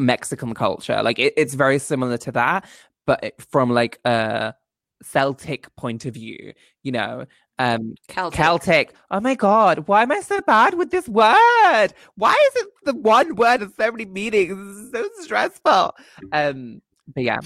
[0.00, 2.66] Mexican culture, like it, it's very similar to that,
[3.06, 4.54] but it, from like a
[5.02, 6.52] Celtic point of view.
[6.82, 7.26] You know,
[7.62, 8.36] um Celtic.
[8.36, 8.94] Celtic.
[9.10, 11.88] Oh my god, why am I so bad with this word?
[12.16, 14.56] Why is it the one word with so many meanings?
[14.56, 15.94] This is so stressful.
[16.32, 16.82] Um,
[17.14, 17.38] but yeah,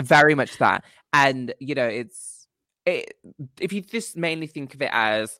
[0.00, 0.84] very much that.
[1.12, 2.46] And you know, it's
[2.86, 3.14] it,
[3.60, 5.38] if you just mainly think of it as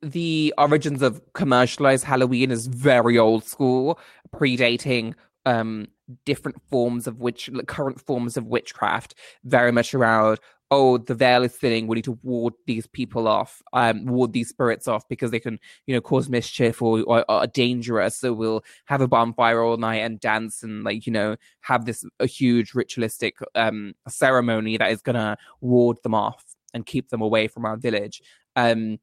[0.00, 3.98] the origins of commercialized Halloween is very old school,
[4.34, 5.14] predating
[5.46, 5.88] um
[6.24, 10.38] different forms of which current forms of witchcraft, very much around
[10.70, 11.86] oh, the veil is thinning.
[11.86, 15.58] We need to ward these people off, um, ward these spirits off because they can,
[15.86, 18.16] you know, cause mischief or, or, or, are dangerous.
[18.16, 22.04] So we'll have a bonfire all night and dance and like, you know, have this
[22.18, 27.46] a huge ritualistic um ceremony that is gonna ward them off and keep them away
[27.46, 28.22] from our village.
[28.56, 28.98] Um,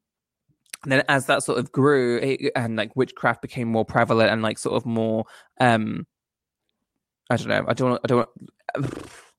[0.84, 4.42] and then as that sort of grew it, and like witchcraft became more prevalent and
[4.42, 5.26] like sort of more
[5.60, 6.06] um
[7.32, 7.66] I don't know.
[7.66, 8.00] I don't.
[8.04, 8.30] I don't.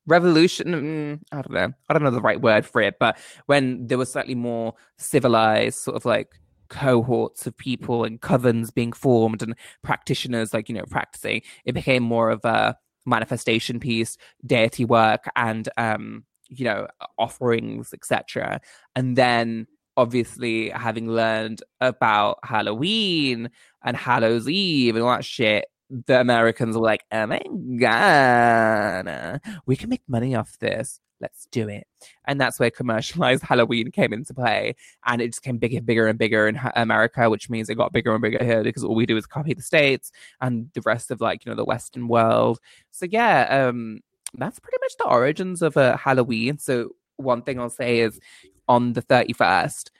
[0.06, 0.68] Revolution.
[0.68, 1.72] Mm, I don't know.
[1.88, 2.98] I don't know the right word for it.
[2.98, 6.34] But when there was slightly more civilized, sort of like
[6.68, 12.02] cohorts of people and covens being formed and practitioners, like you know, practicing, it became
[12.02, 12.76] more of a
[13.06, 16.86] manifestation piece, deity work, and um, you know,
[17.18, 18.60] offerings, etc.
[18.96, 23.50] And then obviously having learned about Halloween
[23.84, 27.42] and Hallows Eve and all that shit, the Americans were like, oh my
[27.78, 31.00] God, we can make money off this.
[31.20, 31.86] Let's do it.
[32.24, 34.74] And that's where commercialized Halloween came into play.
[35.04, 37.92] And it just came bigger, and bigger, and bigger in America, which means it got
[37.92, 41.10] bigger and bigger here because all we do is copy the States and the rest
[41.10, 42.58] of like, you know, the Western world.
[42.90, 44.00] So yeah, um,
[44.34, 46.58] that's pretty much the origins of uh, Halloween.
[46.58, 48.18] So one thing I'll say is
[48.66, 49.90] on the 31st,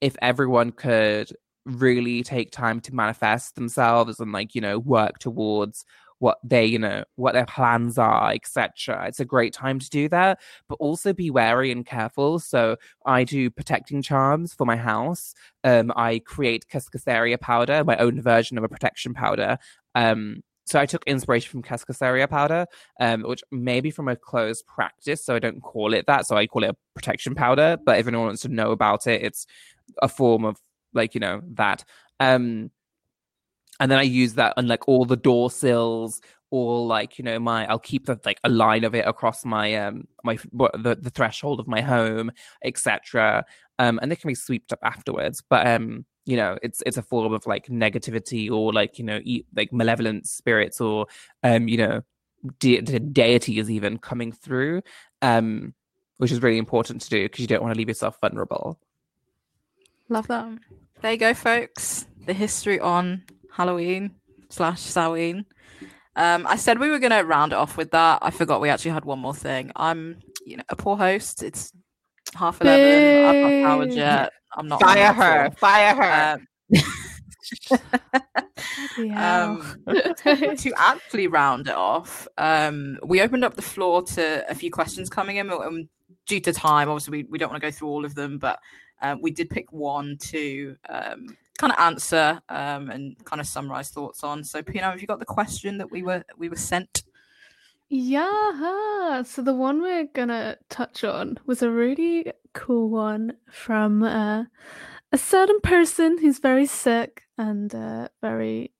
[0.00, 1.32] if everyone could
[1.68, 5.84] really take time to manifest themselves and like you know work towards
[6.18, 10.08] what they you know what their plans are etc it's a great time to do
[10.08, 15.34] that but also be wary and careful so i do protecting charms for my house
[15.64, 19.58] um i create cascarilla powder my own version of a protection powder
[19.94, 22.66] um so I took inspiration from Cascarilla powder,
[23.00, 26.26] um, which maybe from a closed practice, so I don't call it that.
[26.26, 27.78] So I call it a protection powder.
[27.82, 29.46] But if anyone wants to know about it, it's
[30.02, 30.60] a form of
[30.92, 31.84] like you know that.
[32.20, 32.70] Um
[33.80, 36.20] and then i use that on like all the door sills
[36.50, 39.74] or like you know my i'll keep the, like a line of it across my
[39.76, 42.28] um my the, the threshold of my home
[42.64, 43.44] etc
[43.78, 45.42] um and they can be swept up afterwards.
[45.48, 49.20] But um you know it's it's a form of like negativity or like you know
[49.22, 51.06] eat, like malevolent spirits or
[51.42, 52.02] um you know
[52.58, 54.82] de- de- deities even coming through
[55.22, 55.74] um
[56.18, 58.78] which is really important to do because you don't want to leave yourself vulnerable
[60.08, 60.58] Love that.
[61.02, 62.06] There you go, folks.
[62.26, 64.12] The history on Halloween
[64.50, 65.44] slash Samhain.
[66.16, 68.18] Um, I said we were going to round it off with that.
[68.22, 69.70] I forgot we actually had one more thing.
[69.76, 71.42] I'm, you know, a poor host.
[71.42, 71.72] It's
[72.34, 73.26] half eleven.
[73.26, 74.32] I've not powered yet.
[74.56, 75.50] I'm not fire her.
[75.52, 76.38] Fire her.
[76.70, 76.80] Um,
[79.16, 84.70] um, to actually round it off, um, we opened up the floor to a few
[84.70, 85.50] questions coming in.
[85.50, 85.88] And
[86.26, 88.58] due to time, obviously, we, we don't want to go through all of them, but
[89.02, 93.90] um, we did pick one to um, kind of answer um, and kind of summarize
[93.90, 94.42] thoughts on.
[94.44, 97.02] So, Pino, have you got the question that we were we were sent?
[97.90, 99.22] Yeah.
[99.24, 104.44] So the one we're gonna touch on was a really cool one from uh,
[105.12, 108.72] a certain person who's very sick and uh, very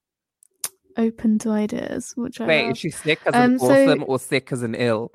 [0.96, 2.12] open to ideas.
[2.16, 4.74] Which I wait, is she sick as an Um, so- awesome or sick as an
[4.74, 5.12] ill?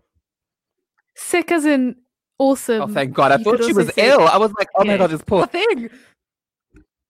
[1.15, 1.95] Sick as in
[2.39, 2.81] awesome.
[2.83, 3.31] Oh, thank God!
[3.31, 4.21] I You thought she was say- ill.
[4.27, 5.89] I was like, oh my God, this poor thing.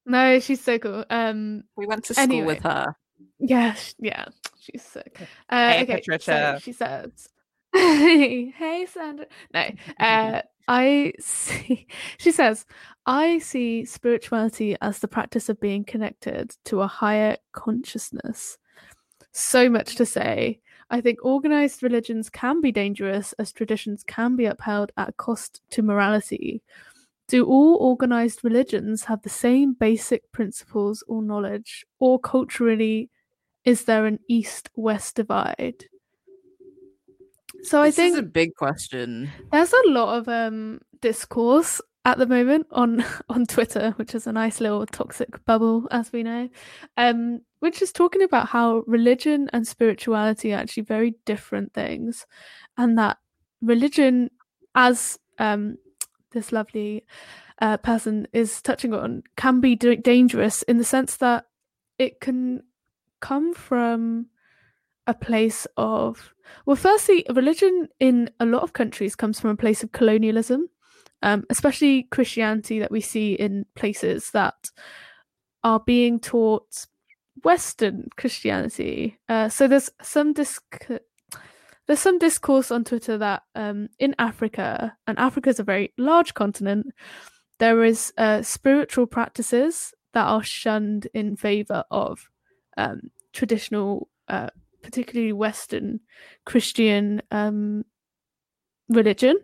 [0.06, 1.06] No, she's so cool.
[1.10, 2.46] Um, We went to school Anyway.
[2.56, 2.96] with her.
[3.40, 4.26] Yeah, sh- yeah,
[4.60, 5.18] she's sick.
[5.50, 6.56] Uh, Hey, okay, Patricia.
[6.58, 7.28] so she says,
[7.74, 9.66] "Hey, Sandra." No,
[10.00, 11.88] uh, I see.
[12.18, 12.66] She says,
[13.06, 18.58] "I see spirituality as the practice of being connected to a higher consciousness."
[19.32, 20.60] So much to say.
[20.90, 25.82] I think organized religions can be dangerous as traditions can be upheld at cost to
[25.82, 26.62] morality.
[27.28, 33.10] Do all organized religions have the same basic principles or knowledge, or culturally
[33.66, 35.86] is there an east west divide?
[37.64, 39.32] So I this think is a big question.
[39.52, 44.32] there's a lot of um discourse at the moment on on Twitter, which is a
[44.32, 46.50] nice little toxic bubble, as we know,
[46.98, 52.26] um, which is talking about how religion and spirituality are actually very different things,
[52.78, 53.18] and that
[53.62, 54.30] religion,
[54.76, 55.78] as um,
[56.32, 57.06] this lovely
[57.62, 61.46] uh, person is touching on, can be d- dangerous in the sense that
[61.98, 62.62] it can
[63.22, 64.28] come from
[65.08, 66.34] a place of
[66.66, 70.68] well firstly religion in a lot of countries comes from a place of colonialism
[71.24, 74.70] um, especially christianity that we see in places that
[75.64, 76.86] are being taught
[77.44, 79.18] western christianity.
[79.28, 80.88] Uh, so there's some disc-
[81.88, 86.34] there's some discourse on twitter that um, in africa and africa is a very large
[86.34, 86.88] continent
[87.60, 92.30] there is uh, spiritual practices that are shunned in favor of
[92.78, 93.02] um,
[93.32, 94.50] traditional uh,
[94.84, 96.02] particularly Western
[96.46, 97.86] Christian um,
[98.90, 99.38] religion,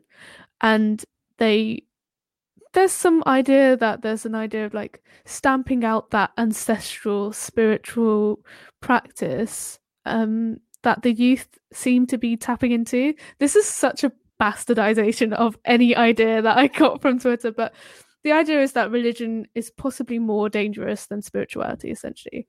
[0.61, 1.03] and
[1.39, 1.83] they
[2.73, 8.39] there's some idea that there's an idea of like stamping out that ancestral spiritual
[8.79, 13.13] practice um, that the youth seem to be tapping into.
[13.39, 17.73] This is such a bastardization of any idea that I got from Twitter, but
[18.23, 22.47] the idea is that religion is possibly more dangerous than spirituality, essentially.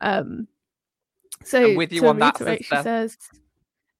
[0.00, 0.48] Um,
[1.44, 2.82] so I'm with you on that, sister.
[2.82, 3.16] says.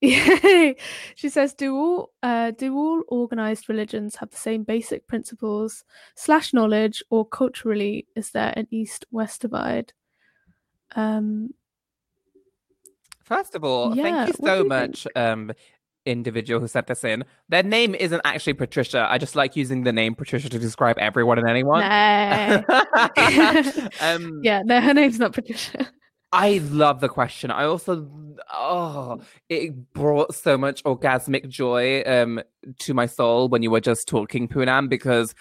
[1.15, 5.85] she says, "Do all uh, do all organized religions have the same basic principles
[6.17, 9.93] slash knowledge, or culturally is there an east-west divide?"
[10.97, 11.55] Um,
[13.23, 15.53] First of all, Yeah, thank you so you much, um,
[16.05, 17.25] individual who sent this in.
[17.49, 19.07] Their name isn't actually Patricia.
[19.09, 21.81] I just like using the name Patricia to describe everyone and anyone.
[21.81, 22.65] no.
[24.01, 25.89] um, yeah, no, her name's not Patricia.
[26.35, 27.51] I love the question.
[27.51, 28.09] I also,
[28.55, 29.21] oh,
[29.51, 32.41] it brought so much orgasmic joy um
[32.79, 35.35] to my soul when you were just talking, Poonam, because,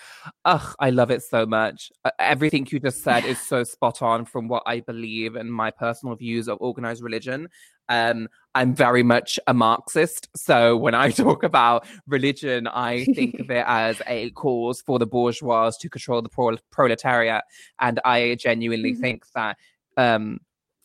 [0.44, 1.92] ugh, I love it so much.
[2.04, 5.72] Uh, everything you just said is so spot on from what I believe and my
[5.72, 7.48] personal views of organized religion.
[7.88, 13.50] Um, I'm very much a Marxist, so when I talk about religion, I think of
[13.60, 17.44] it as a cause for the bourgeois to control the pro- proletariat,
[17.80, 19.00] and I genuinely Mhm.
[19.00, 19.58] think that.
[19.96, 20.40] Um,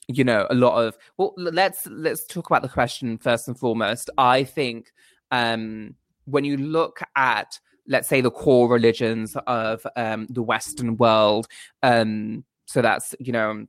[0.09, 4.11] you know a lot of well let's let's talk about the question first and foremost.
[4.19, 4.93] I think
[5.31, 5.95] um
[6.27, 11.47] when you look at let's say the core religions of um the western world
[11.83, 13.67] um so that's you know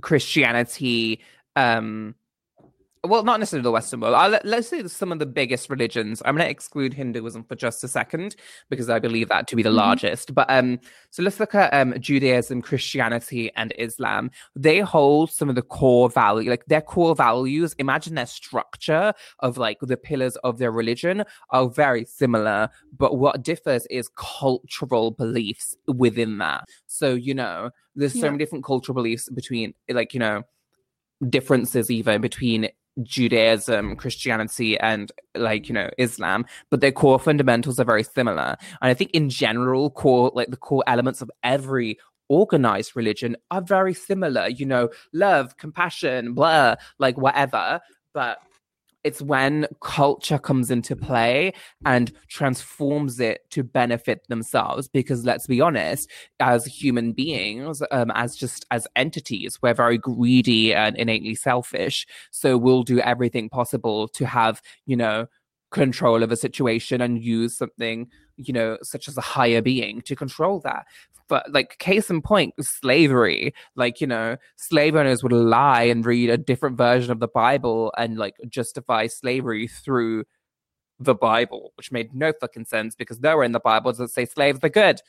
[0.00, 1.20] christianity
[1.56, 2.14] um
[3.04, 4.14] well, not necessarily the Western world.
[4.14, 6.20] I'll, let- let's say some of the biggest religions.
[6.24, 8.36] I'm going to exclude Hinduism for just a second
[8.70, 9.74] because I believe that to be the Mhm.
[9.76, 10.34] largest.
[10.34, 10.80] But um,
[11.10, 14.30] so let's look at um, Judaism, Christianity, and Islam.
[14.56, 17.74] They hold some of the core value, like their core values.
[17.78, 23.42] Imagine their structure of like the pillars of their religion are very similar, but what
[23.42, 26.64] differs is cultural beliefs within that.
[26.86, 28.24] So you know, there's so Yeah.
[28.30, 30.42] many different cultural beliefs between, like you know,
[31.28, 32.68] differences even between
[33.02, 38.56] Judaism, Christianity, and like you know Islam, but their core fundamentals are very similar.
[38.80, 43.62] And I think in general, core like the core elements of every organized religion are
[43.62, 44.48] very similar.
[44.48, 47.80] You know, love, compassion, blah, like whatever.
[48.14, 48.38] But
[49.04, 51.52] it's when culture comes into play
[51.84, 54.88] and transforms it to benefit themselves.
[54.88, 60.74] Because let's be honest, as human beings, um, as just as entities, we're very greedy
[60.74, 62.06] and innately selfish.
[62.30, 65.26] So we'll do everything possible to have, you know,
[65.70, 70.16] control of a situation and use something, you know, such as a higher being to
[70.16, 70.86] control that.
[71.28, 73.52] But like case in point, slavery.
[73.76, 77.92] Like, you know, slave owners would lie and read a different version of the Bible
[77.98, 80.24] and like justify slavery through
[80.98, 84.24] the Bible, which made no fucking sense because nowhere in the Bible does it say
[84.24, 85.00] slaves are good.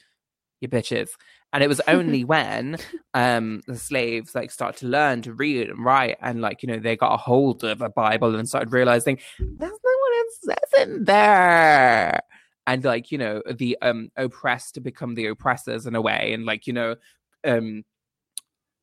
[0.60, 1.12] You bitches.
[1.54, 2.78] And it was only when
[3.14, 6.80] um the slaves like start to learn to read and write and like, you know,
[6.80, 10.88] they got a hold of a Bible and started realizing that's not what it says
[10.88, 12.22] in there.
[12.70, 16.34] And like, you know, the um oppressed to become the oppressors in a way.
[16.34, 16.96] And like, you know,
[17.44, 17.84] um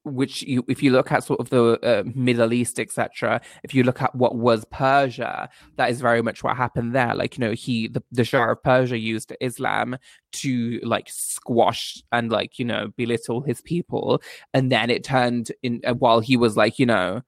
[0.06, 3.82] which you if you look at sort of the uh, middle east etc if you
[3.82, 7.50] look at what was persia that is very much what happened there like you know
[7.50, 9.96] he the, the shah of persia used islam
[10.30, 14.22] to like squash and like you know belittle his people
[14.54, 17.20] and then it turned in uh, while he was like you know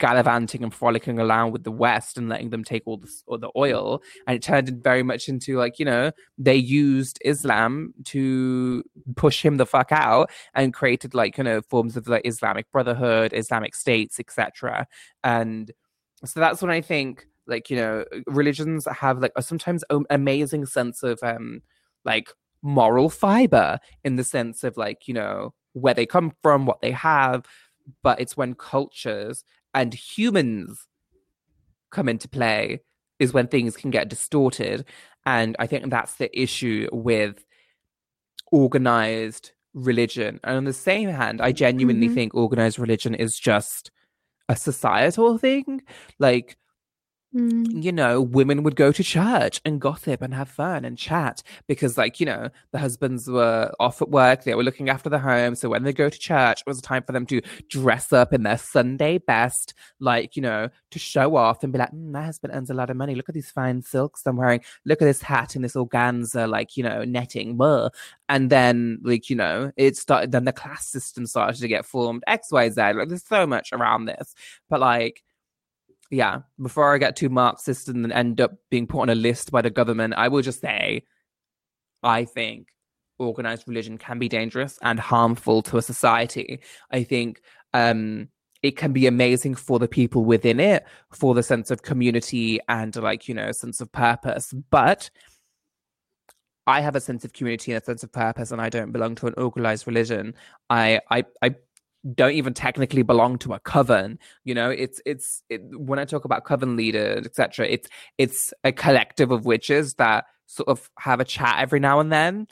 [0.00, 3.50] gallivanting and frolicking around with the west and letting them take all the, all the
[3.56, 4.02] oil.
[4.26, 8.82] And it turned very much into like you know they used islam to
[9.14, 13.32] push him the fuck out and created like you know forms of like islamic brotherhood
[13.32, 14.86] islamic states etc
[15.22, 15.70] and
[16.24, 21.02] so that's when i think like you know religions have like a sometimes amazing sense
[21.02, 21.62] of um
[22.04, 22.30] like
[22.62, 26.90] moral fiber in the sense of like, you know, where they come from, what they
[26.90, 27.46] have,
[28.02, 29.44] but it's when cultures
[29.74, 30.86] and humans
[31.90, 32.80] come into play
[33.18, 34.84] is when things can get distorted.
[35.26, 37.44] And I think that's the issue with
[38.52, 40.40] organized religion.
[40.42, 42.14] And on the same hand, I genuinely Mhm.
[42.14, 43.90] think organized religion is just
[44.48, 45.82] a societal thing.
[46.18, 46.56] Like,
[47.32, 47.84] Mm.
[47.84, 51.96] you know, women would go to church and gossip and have fun and chat because,
[51.96, 55.54] like, you know, the husbands were off at work, they were looking after the home.
[55.54, 58.32] So when they go to church, it was a time for them to dress up
[58.32, 62.24] in their Sunday best, like, you know, to show off and be like, mm, my
[62.24, 63.14] husband earns a lot of money.
[63.14, 64.62] Look at these fine silks I'm wearing.
[64.84, 67.56] Look at this hat and this organza, like, you know, netting.
[67.56, 67.90] Blah.
[68.28, 72.24] And then, like, you know, it started, then the class system started to get formed,
[72.28, 72.96] XYZ.
[72.96, 74.34] Like, there's so much around this.
[74.68, 75.22] But, like,
[76.10, 79.52] yeah, before I get too Marxist and then end up being put on a list
[79.52, 81.04] by the government, I will just say
[82.02, 82.68] I think
[83.18, 86.60] organized religion can be dangerous and harmful to a society.
[86.90, 87.40] I think
[87.74, 88.28] um
[88.62, 92.94] it can be amazing for the people within it, for the sense of community and
[92.96, 94.52] like, you know, sense of purpose.
[94.70, 95.08] But
[96.66, 99.14] I have a sense of community and a sense of purpose and I don't belong
[99.16, 100.34] to an organized religion.
[100.68, 101.54] I I I
[102.14, 104.70] don't even technically belong to a coven you know?
[104.70, 107.88] It's it's it, when i talk about coven leaders etc it's
[108.18, 112.46] it's a collective of witches that sort of have a chat every now and then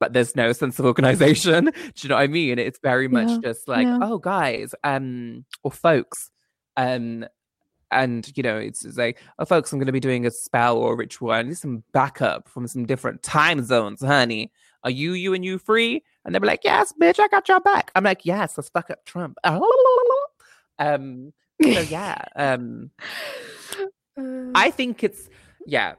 [0.00, 1.64] but there's no sense of organization.
[1.74, 2.58] Do you know what i mean?
[2.58, 3.98] It's very much Yeah, just like yeah.
[4.02, 6.30] oh guys um or folks
[6.76, 7.24] um
[7.90, 10.78] and you know it's, it's like oh folks i'm going to be doing a spell
[10.78, 11.30] or a ritual.
[11.30, 14.50] I need some backup from some different time zones honey.
[14.82, 17.60] Are you you and you free and they'll be like yes bitch i got your
[17.60, 19.36] back i'm like yes let's fuck up trump
[20.78, 22.90] um so yeah um
[24.16, 25.28] Uh, i think it's
[25.66, 25.94] yeah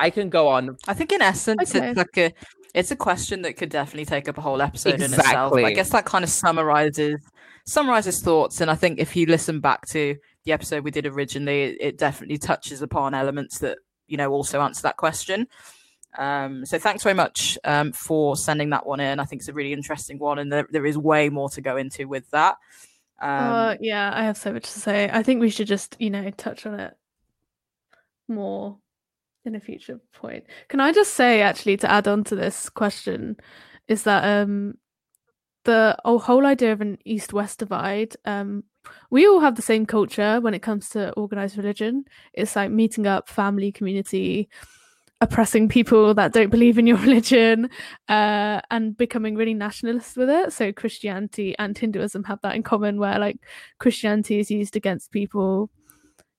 [0.00, 1.88] i can go on I think in essence, Okay.
[1.88, 2.32] it's like a
[2.74, 5.24] it's a question that could definitely take up a whole episode in itself.
[5.24, 5.64] Exactly.
[5.64, 7.18] I guess that kind of summarizes
[7.66, 10.14] summarizes thoughts, and I think if you listen back to
[10.44, 14.60] the episode we did originally, it, it definitely touches upon elements that you know also
[14.60, 15.46] answer that question.
[16.18, 19.20] Um, so thanks very much um, for sending that one in.
[19.20, 21.76] I think it's a really interesting one, and there, there is way more to go
[21.76, 22.56] into with that.
[23.20, 25.10] Um, uh, yeah, I have so much to say.
[25.12, 26.94] I think we should just, you know, touch on it
[28.28, 28.78] more
[29.44, 30.44] in a future point.
[30.68, 33.36] Can I just say, actually, to add on to this question,
[33.88, 34.74] is that um
[35.66, 38.14] the whole idea of an east-west divide.
[38.24, 38.64] Um,
[39.10, 42.04] we all have the same culture when it comes to organized religion.
[42.32, 44.48] It's like meeting up, family, community,
[45.20, 47.70] oppressing people that don't believe in your religion,
[48.08, 50.52] uh, and becoming really nationalist with it.
[50.52, 53.38] So Christianity and Hinduism have that in common, where like
[53.78, 55.70] Christianity is used against people.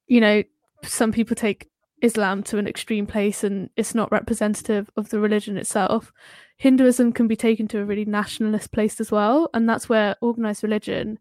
[0.08, 0.44] You know,
[0.84, 1.70] some people take
[2.02, 6.12] Islam to an extreme place, and it's not representative of the religion itself.
[6.58, 10.64] Hinduism can be taken to a really nationalist place as well, and that's where organized
[10.64, 11.20] religion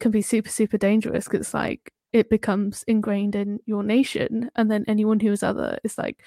[0.00, 4.70] can be super super dangerous because it's like it becomes ingrained in your nation and
[4.70, 6.22] then anyone who is other is like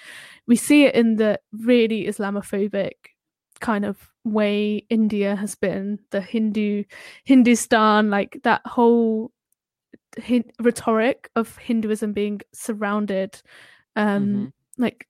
[0.46, 2.92] we see it in the really islamophobic
[3.60, 6.84] kind of way india has been the hindu
[7.24, 9.32] hindustan like that whole
[10.18, 13.40] hin- rhetoric of hinduism being surrounded
[13.96, 14.52] um Mhm.
[14.76, 15.06] like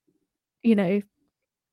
[0.63, 1.01] you know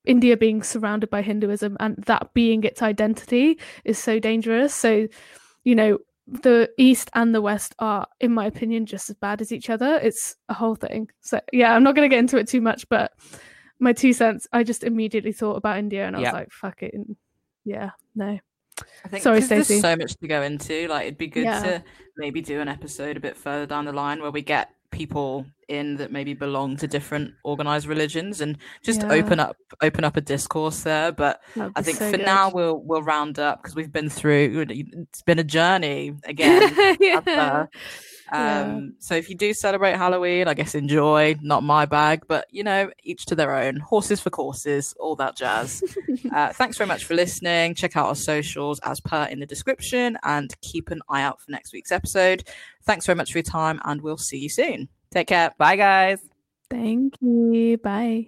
[0.05, 5.07] india being surrounded by hinduism and that being its identity is so dangerous so
[5.63, 5.97] you know
[6.27, 9.95] the east and the west are in my opinion just as bad as each other
[10.03, 12.87] it's a whole thing so yeah i'm not going to get into it too much
[12.89, 13.13] but
[13.79, 16.31] my two cents i just immediately thought about india and i Yeah.
[16.31, 16.93] was like fuck it
[17.63, 18.37] yeah no
[19.03, 19.81] I think Sorry, 'cause there's Stacey.
[19.81, 20.87] so much to go into.
[20.87, 21.63] Like, it'd be good Yeah.
[21.63, 21.83] to
[22.15, 25.97] maybe do an episode a bit further down the line where we get people in
[25.97, 29.11] that maybe belong to different organized religions and just Yeah.
[29.11, 31.11] open up open up a discourse there.
[31.11, 31.41] But
[31.75, 32.25] I think so for good.
[32.25, 34.65] now we'll we'll round up because we've been through.
[34.69, 36.97] It's been a journey again.
[36.99, 37.65] yeah.
[38.31, 38.61] Uh, Yeah.
[38.61, 41.35] Um, so if you do celebrate Halloween, I guess enjoy.
[41.41, 43.77] Not my bag, but you know, each to their own.
[43.77, 45.83] Horses for courses, all that jazz.
[46.33, 47.75] uh, thanks very much for listening.
[47.75, 51.51] Check out our socials as per in the description, and keep an eye out for
[51.51, 52.43] next week's episode.
[52.83, 54.89] Thanks very much for your time, and we'll see you soon.
[55.11, 55.53] Take care.
[55.57, 56.19] bye guys
[56.69, 58.27] thank you bye